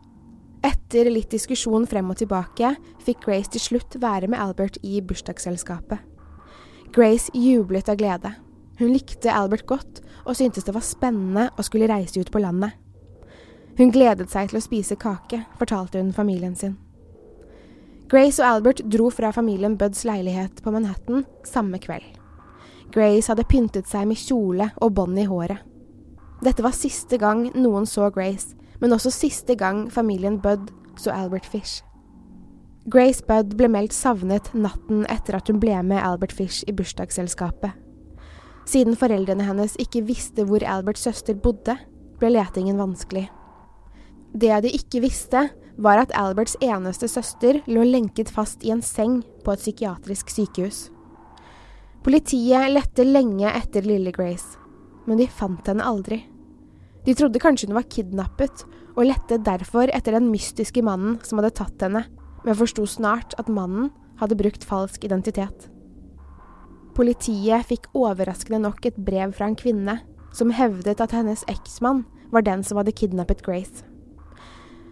Etter 0.66 1.12
litt 1.12 1.30
diskusjon 1.30 1.84
frem 1.86 2.08
og 2.10 2.18
tilbake 2.18 2.72
fikk 3.06 3.28
Grace 3.28 3.52
til 3.54 3.62
slutt 3.62 3.98
være 4.02 4.30
med 4.32 4.42
Albert 4.42 4.80
i 4.82 4.98
bursdagsselskapet. 5.06 6.00
Grace 6.96 7.30
jublet 7.38 7.92
av 7.92 8.00
glede. 8.00 8.32
Hun 8.80 8.96
likte 8.96 9.34
Albert 9.34 9.68
godt 9.70 10.02
og 10.24 10.34
syntes 10.40 10.66
det 10.66 10.74
var 10.74 10.86
spennende 10.86 11.50
å 11.54 11.66
skulle 11.66 11.90
reise 11.92 12.18
ut 12.18 12.32
på 12.34 12.42
landet. 12.42 12.74
Hun 13.78 13.92
gledet 13.92 14.32
seg 14.32 14.50
til 14.50 14.58
å 14.58 14.64
spise 14.64 14.98
kake, 14.98 15.44
fortalte 15.60 16.00
hun 16.00 16.16
familien 16.16 16.56
sin. 16.58 16.78
Grace 18.10 18.42
og 18.42 18.48
Albert 18.48 18.82
dro 18.90 19.12
fra 19.14 19.34
familien 19.36 19.76
Buds 19.78 20.06
leilighet 20.08 20.64
på 20.64 20.74
Manhattan 20.74 21.26
samme 21.46 21.78
kveld. 21.84 22.08
Grace 22.96 23.30
hadde 23.30 23.46
pyntet 23.50 23.90
seg 23.92 24.08
med 24.08 24.18
kjole 24.18 24.72
og 24.82 24.94
bånd 24.98 25.20
i 25.20 25.28
håret. 25.30 25.62
Dette 26.42 26.64
var 26.64 26.74
siste 26.78 27.20
gang 27.20 27.50
noen 27.54 27.86
så 27.90 28.10
Grace, 28.14 28.56
men 28.82 28.96
også 28.96 29.12
siste 29.14 29.56
gang 29.60 29.86
familien 29.94 30.40
Budd 30.42 30.72
så 31.00 31.14
Albert 31.16 31.46
Fish. 31.46 31.84
Grace 32.92 33.24
Budd 33.26 33.56
ble 33.58 33.70
meldt 33.72 33.96
savnet 33.96 34.52
natten 34.54 35.06
etter 35.12 35.38
at 35.40 35.50
hun 35.50 35.60
ble 35.62 35.78
med 35.84 36.04
Albert 36.04 36.36
Fish 36.36 36.64
i 36.70 36.76
bursdagsselskapet. 36.76 37.74
Siden 38.66 38.98
foreldrene 38.98 39.46
hennes 39.46 39.76
ikke 39.82 40.04
visste 40.06 40.46
hvor 40.46 40.64
Alberts 40.66 41.06
søster 41.06 41.38
bodde, 41.38 41.78
ble 42.20 42.32
letingen 42.34 42.80
vanskelig. 42.82 43.28
Det 44.34 44.52
de 44.66 44.74
ikke 44.74 45.04
visste, 45.06 45.48
var 45.78 46.00
at 46.00 46.14
Alberts 46.16 46.56
eneste 46.64 47.08
søster 47.12 47.60
lå 47.68 47.84
lenket 47.84 48.32
fast 48.32 48.64
i 48.64 48.72
en 48.72 48.84
seng 48.86 49.22
på 49.44 49.54
et 49.54 49.64
psykiatrisk 49.64 50.32
sykehus. 50.32 50.86
Politiet 52.06 52.70
lette 52.72 53.04
lenge 53.04 53.50
etter 53.50 53.86
lille 53.86 54.14
Grace 54.16 54.62
men 55.06 55.22
de 55.22 55.28
fant 55.30 55.70
henne 55.70 55.86
aldri. 55.86 56.24
De 57.06 57.14
trodde 57.14 57.42
kanskje 57.42 57.70
hun 57.70 57.78
var 57.78 57.88
kidnappet, 57.90 58.66
og 58.96 59.10
lette 59.10 59.38
derfor 59.44 59.92
etter 59.94 60.16
den 60.16 60.32
mystiske 60.32 60.82
mannen 60.86 61.20
som 61.28 61.40
hadde 61.40 61.54
tatt 61.58 61.84
henne, 61.84 62.06
men 62.46 62.58
forsto 62.58 62.86
snart 62.90 63.36
at 63.42 63.52
mannen 63.52 63.92
hadde 64.22 64.38
brukt 64.40 64.66
falsk 64.66 65.04
identitet. 65.06 65.68
Politiet 66.96 67.68
fikk 67.68 67.90
overraskende 67.98 68.62
nok 68.64 68.86
et 68.88 68.98
brev 68.98 69.34
fra 69.36 69.50
en 69.50 69.58
kvinne 69.60 70.00
som 70.36 70.54
hevdet 70.56 71.02
at 71.04 71.16
hennes 71.16 71.44
eksmann 71.52 72.06
var 72.32 72.46
den 72.48 72.64
som 72.64 72.80
hadde 72.80 72.96
kidnappet 72.96 73.44
Grace. 73.44 73.84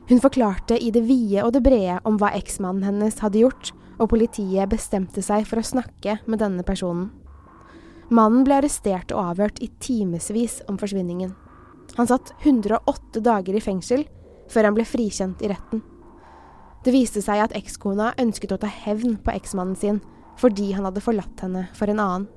Hun 0.09 0.19
forklarte 0.19 0.75
i 0.75 0.91
det 0.91 1.05
vide 1.07 1.45
og 1.45 1.53
det 1.55 1.63
brede 1.63 2.01
om 2.03 2.17
hva 2.19 2.33
eksmannen 2.35 2.83
hennes 2.83 3.21
hadde 3.23 3.39
gjort, 3.39 3.71
og 4.01 4.09
politiet 4.11 4.67
bestemte 4.71 5.21
seg 5.23 5.45
for 5.47 5.61
å 5.61 5.65
snakke 5.65 6.17
med 6.27 6.41
denne 6.43 6.65
personen. 6.67 7.11
Mannen 8.11 8.43
ble 8.43 8.57
arrestert 8.59 9.13
og 9.15 9.31
avhørt 9.31 9.61
i 9.63 9.69
timevis 9.79 10.59
om 10.67 10.75
forsvinningen. 10.81 11.31
Han 11.97 12.09
satt 12.09 12.33
108 12.41 13.21
dager 13.23 13.55
i 13.55 13.63
fengsel 13.63 14.05
før 14.51 14.69
han 14.69 14.77
ble 14.77 14.85
frikjent 14.87 15.41
i 15.43 15.49
retten. 15.51 15.83
Det 16.83 16.91
viste 16.91 17.21
seg 17.23 17.39
at 17.39 17.55
ekskona 17.55 18.11
ønsket 18.19 18.55
å 18.55 18.59
ta 18.59 18.67
hevn 18.67 19.17
på 19.23 19.33
eksmannen 19.35 19.77
sin 19.79 20.01
fordi 20.39 20.71
han 20.73 20.87
hadde 20.87 21.03
forlatt 21.05 21.43
henne 21.45 21.67
for 21.77 21.91
en 21.91 22.01
annen. 22.01 22.29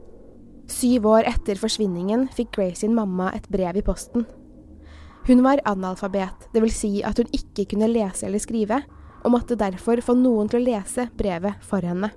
Syv 0.71 1.07
år 1.09 1.27
etter 1.31 1.59
forsvinningen 1.59 2.27
fikk 2.35 2.53
Grace 2.59 2.83
sin 2.83 2.95
mamma 2.95 3.31
et 3.35 3.47
brev 3.51 3.79
i 3.79 3.85
posten. 3.87 4.27
Hun 5.27 5.43
var 5.43 5.63
analfabet, 5.67 6.51
dvs. 6.55 6.77
Si 6.77 6.93
at 7.07 7.19
hun 7.19 7.31
ikke 7.35 7.65
kunne 7.73 7.89
lese 7.91 8.27
eller 8.29 8.43
skrive, 8.43 8.83
og 9.25 9.33
måtte 9.35 9.59
derfor 9.59 10.03
få 10.05 10.15
noen 10.19 10.51
til 10.51 10.61
å 10.61 10.67
lese 10.69 11.09
brevet 11.19 11.63
for 11.67 11.83
henne. 11.83 12.13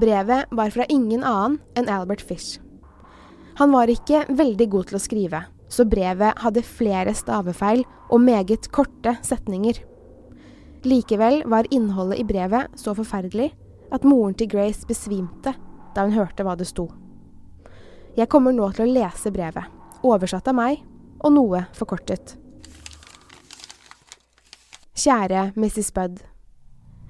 Brevet 0.00 0.48
var 0.56 0.72
fra 0.72 0.86
ingen 0.88 1.24
annen 1.26 1.58
enn 1.76 1.90
Albert 1.92 2.24
Fish. 2.24 2.60
Han 3.60 3.74
var 3.76 3.90
ikke 3.92 4.22
veldig 4.32 4.66
god 4.72 4.86
til 4.88 4.96
å 4.96 5.02
skrive, 5.04 5.38
så 5.68 5.84
brevet 5.84 6.38
hadde 6.40 6.62
flere 6.64 7.12
stavefeil 7.12 7.82
og 8.08 8.22
meget 8.24 8.70
korte 8.72 9.18
setninger. 9.20 9.82
Likevel 10.88 11.42
var 11.44 11.68
innholdet 11.68 12.22
i 12.22 12.24
brevet 12.24 12.72
så 12.80 12.94
forferdelig 12.96 13.50
at 13.92 14.06
moren 14.08 14.32
til 14.32 14.48
Grace 14.48 14.88
besvimte 14.88 15.52
da 15.92 16.06
hun 16.06 16.16
hørte 16.16 16.46
hva 16.46 16.54
det 16.56 16.70
sto. 16.70 16.86
Jeg 18.16 18.30
kommer 18.32 18.56
nå 18.56 18.70
til 18.72 18.86
å 18.86 18.94
lese 18.94 19.28
brevet, 19.34 19.68
oversatt 20.00 20.48
av 20.48 20.56
meg, 20.56 20.80
og 21.20 21.36
noe 21.36 21.66
forkortet. 21.76 22.38
Kjære 24.96 25.50
Mrs. 25.52 25.92
Budd. 25.92 26.24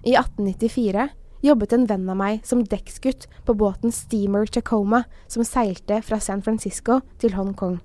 I 0.02 0.18
1894 0.18 1.06
jobbet 1.44 1.72
en 1.72 1.86
venn 1.88 2.08
av 2.12 2.18
meg 2.20 2.44
som 2.46 2.64
dekksgutt 2.64 3.26
på 3.46 3.54
båten 3.56 3.92
Steamer 3.92 4.46
Tacoma 4.46 5.04
som 5.26 5.44
seilte 5.46 6.00
fra 6.04 6.20
San 6.20 6.42
Francisco 6.42 7.00
til 7.18 7.34
Hongkong. 7.36 7.78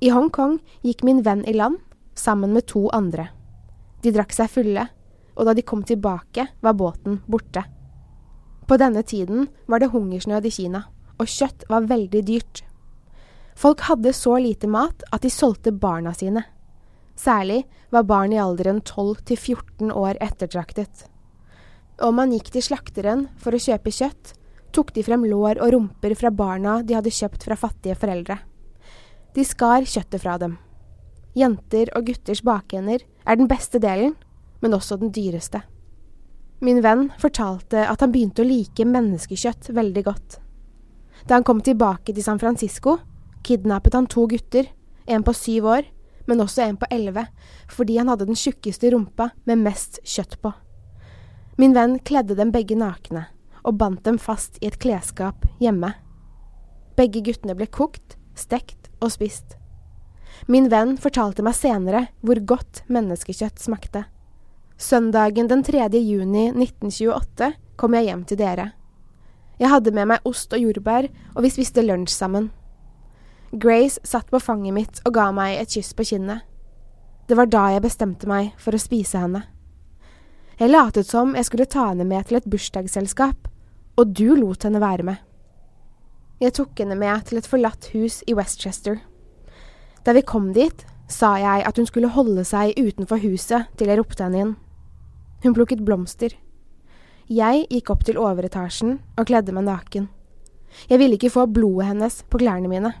I 0.00 0.12
Hongkong 0.14 0.58
gikk 0.86 1.02
min 1.06 1.24
venn 1.26 1.44
i 1.46 1.56
land 1.56 1.80
sammen 2.18 2.52
med 2.54 2.66
to 2.70 2.86
andre. 2.94 3.28
De 4.02 4.12
drakk 4.14 4.34
seg 4.34 4.50
fulle, 4.50 4.86
og 5.38 5.46
da 5.46 5.54
de 5.54 5.62
kom 5.66 5.82
tilbake, 5.86 6.46
var 6.60 6.78
båten 6.78 7.20
borte. 7.26 7.64
På 8.68 8.76
denne 8.78 9.02
tiden 9.02 9.48
var 9.66 9.80
det 9.80 9.90
hungersnød 9.94 10.46
i 10.46 10.54
Kina, 10.54 10.84
og 11.18 11.30
kjøtt 11.30 11.66
var 11.70 11.86
veldig 11.90 12.22
dyrt. 12.26 12.62
Folk 13.58 13.82
hadde 13.88 14.14
så 14.14 14.36
lite 14.38 14.70
mat 14.70 15.02
at 15.10 15.24
de 15.24 15.30
solgte 15.34 15.72
barna 15.74 16.12
sine. 16.14 16.44
Særlig 17.18 17.64
var 17.90 18.06
barn 18.06 18.34
i 18.34 18.38
alderen 18.38 18.82
12 18.84 19.24
til 19.26 19.38
14 19.38 19.90
år 19.90 20.20
ettertraktet. 20.22 21.08
Om 21.98 22.14
man 22.14 22.30
gikk 22.30 22.52
til 22.54 22.62
slakteren 22.62 23.26
for 23.42 23.56
å 23.56 23.58
kjøpe 23.58 23.90
kjøtt, 23.90 24.34
tok 24.70 24.92
de 24.94 25.02
frem 25.02 25.24
lår 25.26 25.58
og 25.58 25.72
rumper 25.74 26.14
fra 26.18 26.30
barna 26.30 26.78
de 26.86 26.94
hadde 26.94 27.10
kjøpt 27.10 27.42
fra 27.48 27.56
fattige 27.58 27.96
foreldre. 27.98 28.36
De 29.34 29.44
skar 29.44 29.82
kjøttet 29.82 30.22
fra 30.22 30.36
dem. 30.38 30.54
Jenter 31.38 31.90
og 31.98 32.06
gutters 32.06 32.42
bakhender 32.46 33.02
er 33.02 33.38
den 33.38 33.50
beste 33.50 33.80
delen, 33.82 34.14
men 34.62 34.74
også 34.74 34.98
den 35.00 35.10
dyreste. 35.14 35.64
Min 36.62 36.80
venn 36.82 37.08
fortalte 37.18 37.84
at 37.86 38.02
han 38.02 38.14
begynte 38.14 38.42
å 38.42 38.48
like 38.48 38.86
menneskekjøtt 38.86 39.70
veldig 39.74 40.06
godt. 40.06 40.38
Da 41.26 41.38
han 41.38 41.46
kom 41.46 41.62
tilbake 41.66 42.14
til 42.14 42.22
San 42.22 42.38
Francisco, 42.38 42.96
kidnappet 43.46 43.98
han 43.98 44.06
to 44.10 44.26
gutter, 44.30 44.70
en 45.06 45.26
på 45.26 45.34
syv 45.34 45.66
år, 45.74 45.90
men 46.30 46.42
også 46.44 46.62
en 46.62 46.78
på 46.78 46.90
elleve, 46.94 47.26
fordi 47.70 47.98
han 47.98 48.10
hadde 48.10 48.28
den 48.28 48.38
tjukkeste 48.38 48.94
rumpa 48.94 49.32
med 49.48 49.62
mest 49.66 50.02
kjøtt 50.06 50.38
på. 50.42 50.54
Min 51.58 51.74
venn 51.74 51.98
kledde 52.06 52.36
dem 52.38 52.52
begge 52.54 52.76
nakne 52.78 53.24
og 53.66 53.80
bandt 53.80 54.04
dem 54.06 54.18
fast 54.22 54.60
i 54.62 54.68
et 54.68 54.78
klesskap 54.78 55.42
hjemme. 55.58 55.90
Begge 56.94 57.18
guttene 57.26 57.56
ble 57.58 57.66
kokt, 57.66 58.14
stekt 58.38 58.86
og 59.02 59.10
spist. 59.16 59.56
Min 60.46 60.68
venn 60.70 60.94
fortalte 61.02 61.42
meg 61.42 61.56
senere 61.58 62.04
hvor 62.22 62.38
godt 62.46 62.84
menneskekjøtt 62.86 63.58
smakte. 63.58 64.04
Søndagen 64.78 65.50
den 65.50 65.66
3. 65.66 65.88
juni 65.98 66.46
1928 66.52 67.50
kom 67.74 67.98
jeg 67.98 68.06
hjem 68.06 68.22
til 68.30 68.38
dere. 68.38 68.70
Jeg 69.58 69.72
hadde 69.72 69.90
med 69.90 70.12
meg 70.12 70.30
ost 70.30 70.54
og 70.54 70.62
jordbær, 70.62 71.10
og 71.34 71.42
vi 71.42 71.50
spiste 71.50 71.82
lunsj 71.82 72.14
sammen. 72.14 72.52
Grace 73.50 73.98
satt 74.06 74.30
på 74.30 74.38
fanget 74.38 74.76
mitt 74.76 75.02
og 75.02 75.16
ga 75.18 75.32
meg 75.34 75.58
et 75.58 75.74
kyss 75.74 75.90
på 75.98 76.06
kinnet. 76.06 76.46
Det 77.26 77.34
var 77.34 77.50
da 77.50 77.66
jeg 77.74 77.82
bestemte 77.82 78.30
meg 78.30 78.54
for 78.62 78.78
å 78.78 78.80
spise 78.80 79.18
henne. 79.18 79.42
Jeg 80.58 80.72
latet 80.72 81.06
som 81.06 81.36
jeg 81.38 81.46
skulle 81.46 81.68
ta 81.70 81.84
henne 81.92 82.02
med 82.10 82.26
til 82.26 82.40
et 82.40 82.46
bursdagsselskap, 82.50 83.44
og 83.94 84.14
du 84.18 84.34
lot 84.34 84.64
henne 84.66 84.80
være 84.82 85.04
med. 85.06 85.20
Jeg 86.42 86.56
tok 86.58 86.80
henne 86.82 86.96
med 86.98 87.28
til 87.28 87.38
et 87.38 87.46
forlatt 87.46 87.86
hus 87.92 88.24
i 88.26 88.34
Westchester. 88.34 88.98
Da 90.02 90.16
vi 90.16 90.24
kom 90.26 90.50
dit, 90.56 90.82
sa 91.06 91.36
jeg 91.38 91.62
at 91.62 91.78
hun 91.78 91.86
skulle 91.86 92.10
holde 92.10 92.42
seg 92.42 92.74
utenfor 92.74 93.22
huset 93.22 93.70
til 93.78 93.92
jeg 93.92 94.02
ropte 94.02 94.26
henne 94.26 94.42
inn. 94.42 94.52
Hun 95.46 95.54
plukket 95.54 95.86
blomster. 95.86 96.34
Jeg 97.30 97.66
gikk 97.70 97.94
opp 97.94 98.02
til 98.08 98.18
overetasjen 98.18 98.98
og 99.14 99.30
kledde 99.30 99.54
meg 99.54 99.68
naken. 99.70 100.10
Jeg 100.90 100.98
ville 100.98 101.14
ikke 101.14 101.36
få 101.38 101.46
blodet 101.46 101.92
hennes 101.92 102.22
på 102.26 102.42
klærne 102.42 102.66
mine. 102.66 102.96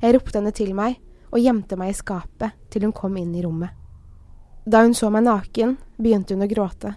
Jeg 0.00 0.16
ropte 0.16 0.40
henne 0.40 0.56
til 0.56 0.72
meg 0.72 0.96
og 1.28 1.44
gjemte 1.44 1.76
meg 1.76 1.92
i 1.92 2.00
skapet 2.00 2.56
til 2.72 2.88
hun 2.88 2.96
kom 2.96 3.20
inn 3.20 3.36
i 3.36 3.44
rommet. 3.44 3.83
Da 4.64 4.80
hun 4.82 4.94
så 4.96 5.10
meg 5.12 5.26
naken, 5.26 5.76
begynte 6.00 6.34
hun 6.34 6.44
å 6.46 6.48
gråte. 6.48 6.94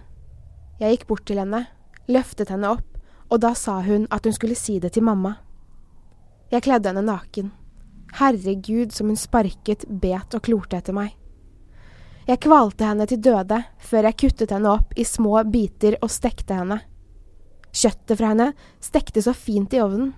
Jeg 0.80 0.94
gikk 0.94 1.06
bort 1.10 1.26
til 1.28 1.40
henne, 1.42 1.66
løftet 2.08 2.48
henne 2.52 2.70
opp, 2.72 2.96
og 3.28 3.42
da 3.44 3.52
sa 3.58 3.80
hun 3.84 4.06
at 4.14 4.24
hun 4.24 4.32
skulle 4.32 4.56
si 4.56 4.78
det 4.80 4.94
til 4.94 5.04
mamma. 5.04 5.34
Jeg 6.48 6.64
kledde 6.64 6.88
henne 6.88 7.04
naken. 7.04 7.50
Herregud, 8.16 8.94
som 8.96 9.10
hun 9.12 9.20
sparket, 9.20 9.84
bet 9.88 10.32
og 10.32 10.46
klorte 10.48 10.80
etter 10.80 10.96
meg. 10.96 11.12
Jeg 12.28 12.40
kvalte 12.44 12.88
henne 12.88 13.04
til 13.08 13.20
døde 13.24 13.60
før 13.84 14.08
jeg 14.08 14.18
kuttet 14.24 14.52
henne 14.52 14.72
opp 14.72 14.96
i 14.96 15.04
små 15.04 15.36
biter 15.48 15.98
og 16.00 16.12
stekte 16.12 16.56
henne. 16.56 16.80
Kjøttet 17.68 18.16
fra 18.16 18.32
henne 18.32 18.48
stekte 18.84 19.20
så 19.24 19.36
fint 19.36 19.76
i 19.76 19.80
ovnen. 19.84 20.14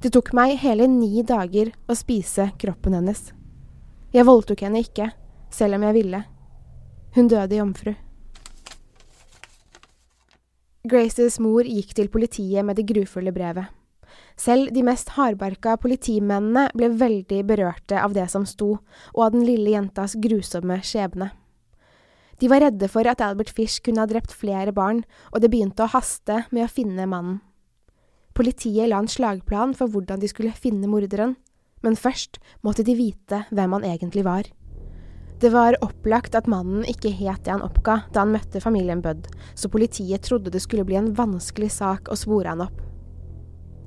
Det 0.00 0.12
tok 0.12 0.32
meg 0.36 0.56
hele 0.62 0.88
ni 0.88 1.20
dager 1.20 1.74
å 1.84 1.96
spise 1.96 2.48
kroppen 2.60 2.96
hennes. 2.96 3.26
Jeg 4.12 4.24
voldtok 4.24 4.64
henne 4.64 4.80
ikke, 4.80 5.12
selv 5.52 5.76
om 5.76 5.84
jeg 5.84 5.98
ville. 6.00 6.24
Hun 7.16 7.26
døde 7.26 7.58
jomfru. 7.58 7.96
Graces 10.90 11.36
mor 11.42 11.66
gikk 11.66 11.92
til 11.98 12.08
politiet 12.08 12.64
med 12.64 12.78
det 12.78 12.86
grufulle 12.88 13.32
brevet. 13.34 13.66
Selv 14.38 14.70
de 14.72 14.84
mest 14.86 15.10
hardbarka 15.16 15.74
politimennene 15.82 16.70
ble 16.72 16.88
veldig 16.96 17.42
berørte 17.46 17.98
av 18.00 18.14
det 18.16 18.24
som 18.32 18.46
sto, 18.48 18.78
og 19.12 19.20
av 19.26 19.34
den 19.34 19.44
lille 19.44 19.74
jentas 19.74 20.16
grusomme 20.22 20.78
skjebne. 20.86 21.32
De 22.40 22.48
var 22.48 22.62
redde 22.64 22.88
for 22.88 23.04
at 23.10 23.20
Albert 23.20 23.50
Fish 23.52 23.82
kunne 23.84 24.00
ha 24.00 24.08
drept 24.08 24.32
flere 24.32 24.72
barn, 24.72 25.02
og 25.34 25.42
det 25.42 25.50
begynte 25.52 25.84
å 25.84 25.92
haste 25.92 26.44
med 26.48 26.64
å 26.64 26.72
finne 26.72 27.04
mannen. 27.10 27.42
Politiet 28.32 28.88
la 28.88 29.02
en 29.02 29.10
slagplan 29.10 29.74
for 29.76 29.92
hvordan 29.92 30.22
de 30.22 30.30
skulle 30.30 30.54
finne 30.56 30.88
morderen, 30.88 31.34
men 31.84 31.98
først 31.98 32.38
måtte 32.64 32.86
de 32.86 32.94
vite 32.96 33.44
hvem 33.50 33.76
han 33.76 33.84
egentlig 33.84 34.24
var. 34.24 34.48
Det 35.40 35.48
var 35.54 35.78
opplagt 35.80 36.34
at 36.36 36.48
mannen 36.52 36.82
ikke 36.84 37.12
het 37.16 37.46
det 37.46 37.54
han 37.54 37.64
oppga 37.64 38.02
da 38.12 38.26
han 38.26 38.34
møtte 38.34 38.60
familien 38.60 39.00
Budd, 39.00 39.24
så 39.56 39.70
politiet 39.72 40.26
trodde 40.26 40.52
det 40.52 40.60
skulle 40.60 40.84
bli 40.84 40.98
en 41.00 41.14
vanskelig 41.16 41.70
sak 41.78 42.10
å 42.12 42.18
spore 42.18 42.52
han 42.52 42.60
opp. 42.66 42.82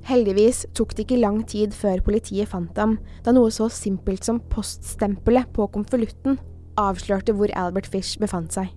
Heldigvis 0.04 0.64
tok 0.76 0.96
det 0.96 1.06
ikke 1.06 1.20
lang 1.22 1.38
tid 1.48 1.72
før 1.72 2.02
politiet 2.04 2.50
fant 2.50 2.76
ham, 2.76 2.98
da 3.24 3.32
noe 3.32 3.52
så 3.54 3.70
simpelt 3.72 4.26
som 4.26 4.42
poststempelet 4.50 5.52
på 5.54 5.68
konvolutten 5.72 6.40
avslørte 6.80 7.32
hvor 7.38 7.52
Albert 7.56 7.86
Fish 7.88 8.18
befant 8.20 8.52
seg. 8.52 8.72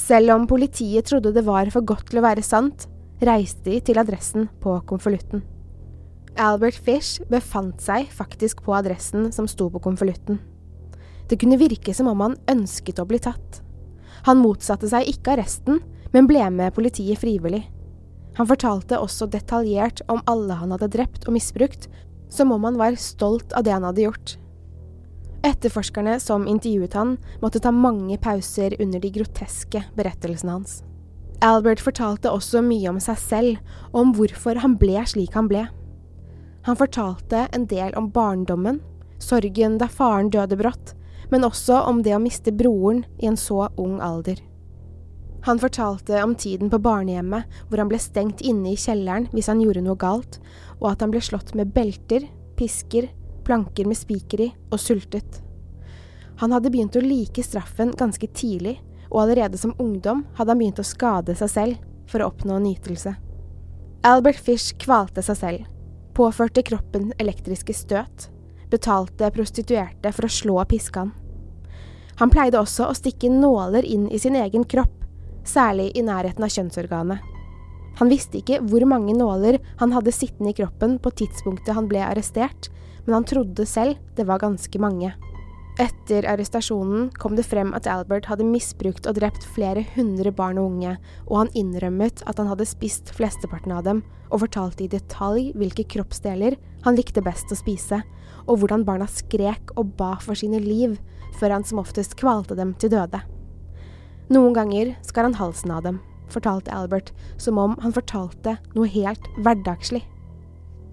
Selv 0.00 0.32
om 0.34 0.48
politiet 0.48 1.06
trodde 1.10 1.34
det 1.36 1.44
var 1.46 1.68
for 1.70 1.84
godt 1.86 2.08
til 2.10 2.22
å 2.22 2.24
være 2.24 2.42
sant, 2.42 2.88
reiste 3.22 3.68
de 3.68 3.82
til 3.84 4.00
adressen 4.00 4.48
på 4.64 4.78
konvolutten. 4.88 5.44
Albert 6.40 6.80
Fish 6.80 7.20
befant 7.28 7.84
seg 7.84 8.08
faktisk 8.10 8.64
på 8.64 8.72
adressen 8.74 9.28
som 9.36 9.46
sto 9.50 9.68
på 9.70 9.82
konvolutten. 9.84 10.40
Det 11.28 11.38
kunne 11.40 11.60
virke 11.60 11.94
som 11.94 12.10
om 12.10 12.20
han 12.24 12.38
ønsket 12.50 13.00
å 13.02 13.06
bli 13.08 13.20
tatt. 13.22 13.62
Han 14.26 14.42
motsatte 14.42 14.88
seg 14.90 15.08
ikke 15.10 15.34
arresten, 15.36 15.80
men 16.12 16.28
ble 16.28 16.44
med 16.54 16.74
politiet 16.76 17.20
frivillig. 17.22 17.64
Han 18.38 18.48
fortalte 18.48 19.00
også 19.00 19.28
detaljert 19.32 20.00
om 20.12 20.22
alle 20.30 20.56
han 20.60 20.72
hadde 20.72 20.90
drept 20.94 21.26
og 21.26 21.36
misbrukt, 21.36 21.88
som 22.32 22.52
om 22.54 22.64
han 22.64 22.78
var 22.80 22.96
stolt 23.00 23.52
av 23.52 23.66
det 23.66 23.74
han 23.74 23.84
hadde 23.84 24.06
gjort. 24.06 24.36
Etterforskerne 25.42 26.20
som 26.22 26.46
intervjuet 26.48 26.94
han, 26.94 27.16
måtte 27.42 27.60
ta 27.60 27.72
mange 27.74 28.16
pauser 28.22 28.76
under 28.80 29.02
de 29.02 29.10
groteske 29.10 29.82
berettelsene 29.98 30.54
hans. 30.54 30.80
Albert 31.42 31.82
fortalte 31.82 32.30
også 32.30 32.62
mye 32.62 32.86
om 32.92 33.00
seg 33.02 33.18
selv, 33.18 33.72
og 33.90 34.00
om 34.04 34.12
hvorfor 34.14 34.60
han 34.62 34.76
ble 34.78 35.02
slik 35.10 35.34
han 35.34 35.50
ble. 35.50 35.66
Han 36.68 36.78
fortalte 36.78 37.48
en 37.50 37.66
del 37.66 37.90
om 37.98 38.12
barndommen, 38.14 38.78
sorgen 39.18 39.80
da 39.82 39.90
faren 39.90 40.30
døde 40.30 40.56
brått, 40.60 40.94
men 41.32 41.46
også 41.48 41.80
om 41.88 42.02
det 42.04 42.12
å 42.12 42.20
miste 42.20 42.52
broren 42.52 43.06
i 43.18 43.26
en 43.30 43.38
så 43.40 43.64
ung 43.80 43.96
alder. 44.04 44.36
Han 45.46 45.58
fortalte 45.58 46.20
om 46.22 46.34
tiden 46.38 46.70
på 46.70 46.78
barnehjemmet, 46.78 47.48
hvor 47.66 47.80
han 47.80 47.88
ble 47.90 47.98
stengt 47.98 48.44
inne 48.46 48.74
i 48.74 48.78
kjelleren 48.78 49.26
hvis 49.32 49.48
han 49.50 49.62
gjorde 49.64 49.82
noe 49.82 49.98
galt, 49.98 50.38
og 50.78 50.92
at 50.92 51.02
han 51.02 51.10
ble 51.10 51.22
slått 51.24 51.54
med 51.58 51.72
belter, 51.74 52.28
pisker, 52.60 53.08
planker 53.42 53.88
med 53.88 53.98
spiker 53.98 54.44
i 54.44 54.50
og 54.70 54.78
sultet. 54.78 55.40
Han 56.38 56.54
hadde 56.54 56.70
begynt 56.70 56.98
å 57.00 57.02
like 57.02 57.42
straffen 57.42 57.90
ganske 57.98 58.28
tidlig, 58.36 58.76
og 59.10 59.24
allerede 59.24 59.58
som 59.58 59.74
ungdom 59.82 60.22
hadde 60.36 60.54
han 60.54 60.60
begynt 60.60 60.80
å 60.84 60.86
skade 60.86 61.34
seg 61.38 61.50
selv 61.50 61.88
for 62.12 62.22
å 62.22 62.28
oppnå 62.30 62.60
nytelse. 62.62 63.14
Albert 64.06 64.40
Fish 64.42 64.76
kvalte 64.82 65.24
seg 65.24 65.38
selv, 65.38 65.66
påførte 66.14 66.64
kroppen 66.66 67.10
elektriske 67.22 67.74
støt, 67.76 68.28
betalte 68.70 69.32
prostituerte 69.34 70.14
for 70.14 70.28
å 70.28 70.32
slå 70.32 70.60
og 70.60 70.70
piske 70.70 71.02
han. 71.02 71.12
Han 72.20 72.32
pleide 72.32 72.60
også 72.60 72.88
å 72.88 72.96
stikke 72.96 73.30
nåler 73.32 73.86
inn 73.88 74.08
i 74.12 74.20
sin 74.20 74.36
egen 74.36 74.66
kropp 74.68 74.98
særlig 75.48 75.90
i 75.98 76.04
nærheten 76.06 76.44
av 76.44 76.52
kjønnsorganet. 76.52 77.18
Han 78.00 78.08
visste 78.08 78.40
ikke 78.40 78.60
hvor 78.64 78.84
mange 78.88 79.14
nåler 79.16 79.58
han 79.80 79.92
hadde 79.92 80.14
sittende 80.14 80.52
i 80.52 80.56
kroppen 80.56 80.96
på 81.02 81.12
tidspunktet 81.22 81.76
han 81.76 81.90
ble 81.90 82.00
arrestert, 82.04 82.70
men 83.04 83.18
han 83.18 83.28
trodde 83.28 83.66
selv 83.68 84.00
det 84.16 84.26
var 84.28 84.40
ganske 84.42 84.80
mange. 84.80 85.12
Etter 85.80 86.26
arrestasjonen 86.28 87.06
kom 87.16 87.36
det 87.36 87.46
frem 87.48 87.70
at 87.76 87.86
Albert 87.88 88.26
hadde 88.28 88.44
misbrukt 88.44 89.06
og 89.08 89.16
drept 89.16 89.44
flere 89.54 89.84
hundre 89.94 90.32
barn 90.36 90.60
og 90.60 90.68
unge, 90.68 90.98
og 91.28 91.38
han 91.40 91.52
innrømmet 91.56 92.24
at 92.28 92.40
han 92.40 92.50
hadde 92.50 92.68
spist 92.68 93.12
flesteparten 93.16 93.72
av 93.72 93.86
dem, 93.86 94.02
og 94.28 94.44
fortalte 94.44 94.84
i 94.84 94.90
detalj 94.92 95.50
hvilke 95.56 95.86
kroppsdeler 95.94 96.58
han 96.84 96.98
likte 96.98 97.24
best 97.24 97.52
å 97.52 97.56
spise, 97.56 98.02
og 98.44 98.60
hvordan 98.60 98.84
barna 98.84 99.08
skrek 99.08 99.72
og 99.78 99.94
ba 99.96 100.14
for 100.20 100.36
sine 100.36 100.60
liv, 100.60 100.98
før 101.38 101.56
han 101.56 101.66
som 101.66 101.80
oftest 101.82 102.16
kvalte 102.20 102.56
dem 102.58 102.74
til 102.80 102.92
døde. 102.94 103.22
Noen 104.32 104.54
ganger 104.56 104.94
skar 105.04 105.26
han 105.28 105.36
halsen 105.36 105.72
av 105.74 105.84
dem, 105.84 106.00
fortalte 106.32 106.72
Albert, 106.72 107.12
som 107.36 107.58
om 107.60 107.76
han 107.82 107.94
fortalte 107.94 108.56
noe 108.76 108.88
helt 108.88 109.26
hverdagslig. 109.38 110.04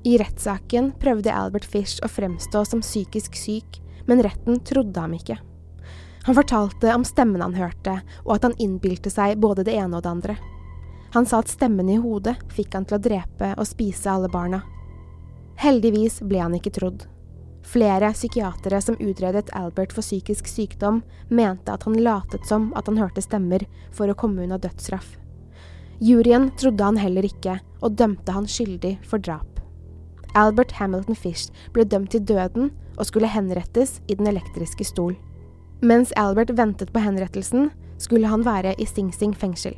I 0.07 0.17
rettssaken 0.19 0.93
prøvde 0.99 1.33
Albert 1.35 1.67
Fish 1.67 1.99
å 2.03 2.09
fremstå 2.11 2.63
som 2.67 2.83
psykisk 2.83 3.35
syk, 3.35 3.79
men 4.07 4.23
retten 4.23 4.61
trodde 4.65 4.99
ham 4.99 5.13
ikke. 5.15 5.37
Han 6.27 6.35
fortalte 6.35 6.93
om 6.95 7.05
stemmen 7.07 7.41
han 7.41 7.55
hørte, 7.55 7.99
og 8.25 8.35
at 8.37 8.47
han 8.47 8.57
innbilte 8.59 9.11
seg 9.11 9.39
både 9.39 9.65
det 9.67 9.75
ene 9.79 9.99
og 9.99 10.03
det 10.03 10.11
andre. 10.11 10.35
Han 11.15 11.25
sa 11.25 11.39
at 11.41 11.51
stemmen 11.51 11.89
i 11.89 11.97
hodet 11.97 12.35
fikk 12.53 12.75
han 12.77 12.85
til 12.85 12.99
å 12.99 13.03
drepe 13.03 13.53
og 13.55 13.67
spise 13.67 14.11
alle 14.11 14.29
barna. 14.31 14.61
Heldigvis 15.59 16.19
ble 16.27 16.43
han 16.43 16.55
ikke 16.55 16.73
trodd. 16.75 17.07
Flere 17.69 18.13
psykiatere 18.13 18.81
som 18.81 18.97
utredet 18.97 19.49
Albert 19.53 19.93
for 19.93 20.01
psykisk 20.01 20.47
sykdom, 20.49 21.03
mente 21.29 21.69
at 21.69 21.83
han 21.85 21.99
latet 22.01 22.47
som 22.49 22.71
at 22.79 22.87
han 22.89 22.97
hørte 22.97 23.21
stemmer 23.21 23.65
for 23.93 24.09
å 24.09 24.17
komme 24.17 24.41
unna 24.41 24.57
dødsstraff. 24.57 25.17
Juryen 26.01 26.49
trodde 26.57 26.83
han 26.87 26.97
heller 26.97 27.27
ikke, 27.27 27.59
og 27.83 27.97
dømte 27.99 28.33
han 28.33 28.47
skyldig 28.49 28.95
for 29.05 29.21
drap. 29.21 29.59
Albert 30.37 30.73
Hamilton 30.79 31.17
Fish 31.17 31.53
ble 31.75 31.85
dømt 31.85 32.13
til 32.13 32.23
døden 32.25 32.71
og 32.97 33.05
skulle 33.05 33.29
henrettes 33.29 33.99
i 34.07 34.17
den 34.17 34.29
elektriske 34.31 34.87
stol. 34.87 35.13
Mens 35.81 36.13
Albert 36.17 36.55
ventet 36.57 36.93
på 36.93 37.03
henrettelsen, 37.03 37.69
skulle 37.99 38.31
han 38.31 38.45
være 38.47 38.73
i 38.79 38.87
Sing 38.87 39.11
Sing 39.13 39.35
fengsel. 39.35 39.75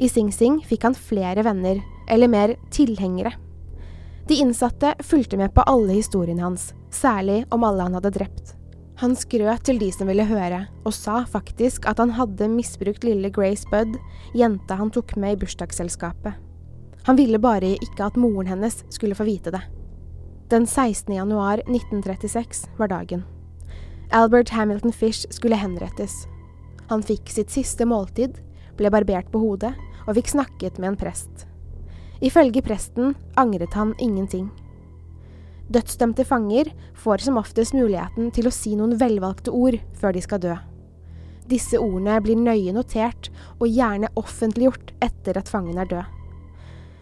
I 0.00 0.08
Sing 0.08 0.32
Sing 0.32 0.58
fikk 0.64 0.88
han 0.88 0.96
flere 0.96 1.44
venner, 1.46 1.78
eller 2.08 2.28
mer 2.32 2.54
tilhengere. 2.72 3.32
De 4.26 4.40
innsatte 4.42 4.94
fulgte 5.06 5.38
med 5.38 5.54
på 5.54 5.62
alle 5.70 6.00
historiene 6.00 6.42
hans, 6.42 6.72
særlig 6.94 7.44
om 7.54 7.64
alle 7.66 7.88
han 7.88 7.96
hadde 7.98 8.14
drept. 8.14 8.54
Han 8.96 9.12
skrøt 9.16 9.66
til 9.68 9.78
de 9.80 9.90
som 9.92 10.08
ville 10.08 10.24
høre, 10.24 10.62
og 10.88 10.94
sa 10.96 11.20
faktisk 11.28 11.84
at 11.90 12.00
han 12.00 12.14
hadde 12.16 12.48
misbrukt 12.48 13.04
lille 13.04 13.28
Grace 13.28 13.68
Budd, 13.68 13.98
jenta 14.36 14.78
han 14.78 14.92
tok 14.94 15.16
med 15.20 15.36
i 15.36 15.40
bursdagsselskapet. 15.42 16.38
Han 17.06 17.18
ville 17.18 17.38
bare 17.38 17.76
ikke 17.76 18.06
at 18.08 18.16
moren 18.18 18.48
hennes 18.50 18.80
skulle 18.90 19.14
få 19.14 19.26
vite 19.28 19.52
det. 19.54 19.60
Den 20.50 20.66
16. 20.66 21.12
januar 21.14 21.60
1936 21.66 22.70
var 22.78 22.88
dagen. 22.88 23.24
Albert 24.10 24.50
Hamilton 24.54 24.92
Fish 24.92 25.26
skulle 25.30 25.58
henrettes. 25.58 26.24
Han 26.88 27.02
fikk 27.02 27.30
sitt 27.30 27.50
siste 27.50 27.84
måltid, 27.86 28.38
ble 28.78 28.90
barbert 28.94 29.28
på 29.32 29.42
hodet 29.42 29.74
og 30.06 30.14
fikk 30.16 30.32
snakket 30.36 30.78
med 30.78 30.92
en 30.92 31.00
prest. 31.00 31.46
Ifølge 32.24 32.62
presten 32.64 33.16
angret 33.36 33.74
han 33.74 33.92
ingenting. 34.00 34.48
Dødsdømte 35.72 36.24
fanger 36.26 36.70
får 36.94 37.24
som 37.26 37.40
oftest 37.40 37.74
muligheten 37.74 38.30
til 38.34 38.46
å 38.46 38.54
si 38.54 38.76
noen 38.78 38.94
velvalgte 39.00 39.50
ord 39.50 39.80
før 39.98 40.14
de 40.14 40.22
skal 40.22 40.42
dø. 40.44 40.54
Disse 41.50 41.78
ordene 41.78 42.20
blir 42.22 42.38
nøye 42.38 42.74
notert 42.74 43.30
og 43.58 43.66
gjerne 43.70 44.10
offentliggjort 44.18 44.94
etter 45.02 45.38
at 45.38 45.50
fangen 45.50 45.78
er 45.78 45.90
død. 45.90 46.14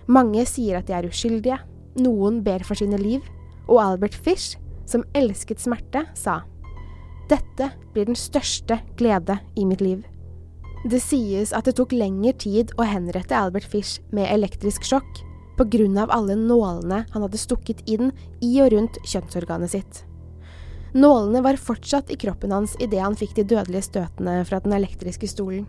Mange 0.09 0.44
sier 0.48 0.81
at 0.81 0.88
de 0.88 0.96
er 0.96 1.09
uskyldige, 1.09 1.61
noen 2.00 2.42
ber 2.44 2.64
for 2.64 2.77
sine 2.77 2.98
liv, 3.00 3.24
og 3.68 3.81
Albert 3.81 4.16
Fish, 4.16 4.59
som 4.88 5.05
elsket 5.16 5.62
smerte, 5.62 6.05
sa 6.12 6.42
dette 7.31 7.70
blir 7.94 8.05
den 8.05 8.18
største 8.18 8.77
glede 8.98 9.38
i 9.57 9.64
mitt 9.64 9.81
liv. 9.81 10.03
Det 10.85 11.00
sies 11.00 11.55
at 11.57 11.64
det 11.64 11.79
tok 11.79 11.94
lengre 11.96 12.35
tid 12.37 12.74
å 12.77 12.85
henrette 12.85 13.37
Albert 13.37 13.64
Fish 13.72 14.03
med 14.12 14.29
elektrisk 14.29 14.85
sjokk 14.85 15.22
av 15.61 16.11
alle 16.11 16.35
nålene 16.35 17.05
han 17.11 17.23
hadde 17.23 17.38
stukket 17.38 17.83
inn 17.87 18.12
i 18.40 18.61
og 18.62 18.73
rundt 18.73 18.99
kjønnsorganet 19.05 19.71
sitt. 19.71 20.05
Nålene 20.95 21.43
var 21.43 21.57
fortsatt 21.59 22.11
i 22.11 22.17
kroppen 22.17 22.53
hans 22.53 22.77
idet 22.79 23.03
han 23.03 23.17
fikk 23.19 23.35
de 23.35 23.45
dødelige 23.45 23.88
støtene 23.88 24.45
fra 24.47 24.61
den 24.61 24.73
elektriske 24.73 25.27
stolen. 25.27 25.67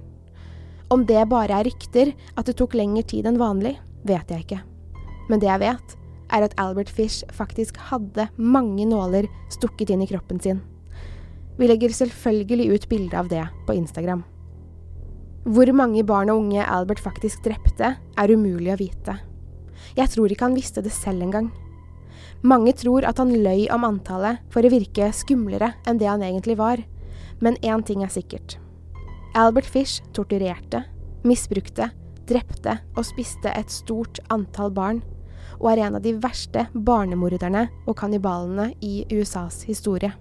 Om 0.90 1.06
det 1.06 1.24
bare 1.30 1.60
er 1.60 1.66
rykter 1.66 2.14
at 2.36 2.46
det 2.46 2.58
tok 2.60 2.76
lengre 2.78 3.04
tid 3.04 3.26
enn 3.26 3.42
vanlig, 3.42 3.76
vet 4.06 4.30
jeg 4.30 4.46
ikke. 4.46 4.62
Men 5.30 5.42
det 5.42 5.50
jeg 5.50 5.64
vet, 5.64 5.96
er 6.30 6.46
at 6.46 6.54
Albert 6.62 6.90
Fish 6.90 7.26
faktisk 7.34 7.78
hadde 7.90 8.28
mange 8.38 8.86
nåler 8.86 9.26
stukket 9.54 9.90
inn 9.90 10.04
i 10.06 10.10
kroppen 10.10 10.40
sin. 10.42 10.62
Vi 11.58 11.70
legger 11.70 11.94
selvfølgelig 11.94 12.76
ut 12.76 12.90
bilde 12.90 13.18
av 13.18 13.30
det 13.32 13.46
på 13.66 13.74
Instagram. 13.74 14.24
Hvor 15.46 15.70
mange 15.78 16.04
barn 16.04 16.30
og 16.34 16.42
unge 16.44 16.66
Albert 16.66 17.02
faktisk 17.02 17.44
drepte, 17.46 17.96
er 17.98 18.34
umulig 18.34 18.74
å 18.74 18.80
vite. 18.82 19.18
Jeg 19.96 20.12
tror 20.12 20.32
ikke 20.32 20.50
han 20.50 20.58
visste 20.58 20.84
det 20.84 20.92
selv 20.94 21.24
engang. 21.24 21.52
Mange 22.44 22.74
tror 22.76 23.06
at 23.08 23.18
han 23.22 23.32
løy 23.32 23.66
om 23.74 23.86
antallet 23.88 24.42
for 24.54 24.66
å 24.66 24.72
virke 24.72 25.08
skumlere 25.16 25.72
enn 25.88 26.00
det 26.02 26.10
han 26.10 26.24
egentlig 26.26 26.58
var, 26.60 26.84
men 27.40 27.58
én 27.64 27.84
ting 27.86 28.04
er 28.04 28.12
sikkert. 28.12 28.58
Albert 29.36 29.68
Fish 29.68 30.04
torturerte, 30.16 30.84
misbrukte, 31.28 31.90
drepte 32.28 32.78
og 32.96 33.08
spiste 33.08 33.52
et 33.52 33.72
stort 33.72 34.20
antall 34.34 34.72
barn, 34.76 35.02
og 35.60 35.72
er 35.72 35.86
en 35.86 35.98
av 35.98 36.04
de 36.04 36.16
verste 36.20 36.68
barnemorderne 36.74 37.68
og 37.86 37.96
kannibalene 38.00 38.74
i 38.84 39.06
USAs 39.12 39.64
historie. 39.70 40.12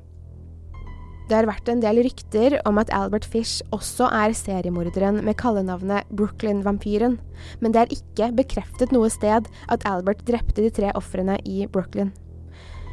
Det 1.24 1.38
har 1.38 1.46
vært 1.48 1.70
en 1.72 1.80
del 1.80 2.02
rykter 2.04 2.58
om 2.68 2.76
at 2.82 2.90
Albert 2.92 3.24
Fish 3.24 3.64
også 3.72 4.10
er 4.12 4.34
seriemorderen 4.37 5.22
med 5.24 5.38
kallenavnet 5.40 6.04
Brooklyn-vampyren, 6.12 7.16
men 7.64 7.72
det 7.72 7.80
er 7.80 7.94
ikke 7.96 8.28
bekreftet 8.42 8.92
noe 8.92 9.08
sted 9.12 9.48
at 9.72 9.87
Albert 9.88 10.20
drepte 10.28 10.60
de 10.60 10.68
tre 10.68 10.92
ofrene 10.92 11.38
i 11.48 11.64
Brooklyn. 11.64 12.12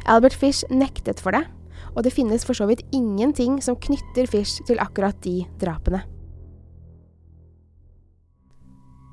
Albert 0.08 0.32
Fish 0.32 0.64
nektet 0.72 1.20
for 1.20 1.36
det, 1.36 1.44
og 1.92 2.06
det 2.06 2.14
finnes 2.16 2.48
for 2.48 2.56
så 2.56 2.64
vidt 2.70 2.86
ingenting 2.96 3.60
som 3.60 3.76
knytter 3.76 4.30
Fish 4.32 4.64
til 4.64 4.80
akkurat 4.80 5.20
de 5.26 5.42
drapene. 5.60 6.00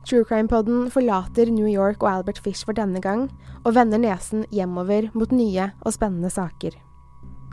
True 0.07 0.23
Crime-podden 0.23 0.87
forlater 0.89 1.51
New 1.51 1.67
York 1.67 2.01
og 2.01 2.13
Albert 2.15 2.39
Fish 2.39 2.63
for 2.65 2.73
denne 2.73 3.03
gang, 3.03 3.27
og 3.67 3.75
vender 3.75 3.99
nesen 3.99 4.47
hjemover 4.55 5.11
mot 5.13 5.35
nye 5.35 5.73
og 5.83 5.93
spennende 5.93 6.31
saker. 6.31 6.71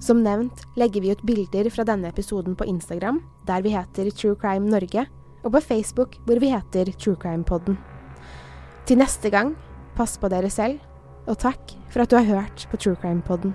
Som 0.03 0.21
nevnt 0.25 0.67
legger 0.77 1.01
vi 1.01 1.13
ut 1.15 1.23
bilder 1.25 1.71
fra 1.73 1.87
denne 1.89 2.11
episoden 2.13 2.57
på 2.57 2.67
Instagram, 2.69 3.23
der 3.49 3.63
vi 3.65 3.73
heter 3.73 4.11
True 4.11 4.37
Crime 4.37 4.69
Norge, 4.69 5.07
og 5.45 5.53
på 5.55 5.63
Facebook, 5.63 6.19
hvor 6.27 6.41
vi 6.43 6.53
heter 6.53 6.93
True 6.93 7.17
Crime 7.17 7.45
Podden. 7.45 7.79
Til 8.87 9.01
neste 9.01 9.31
gang, 9.31 9.55
pass 9.97 10.19
på 10.21 10.31
dere 10.31 10.51
selv, 10.53 10.83
og 11.27 11.39
takk 11.43 11.75
for 11.91 12.05
at 12.05 12.13
du 12.13 12.21
har 12.21 12.29
hørt 12.29 12.69
på 12.71 12.77
True 12.77 12.99
Crime 13.01 13.25
Podden. 13.25 13.55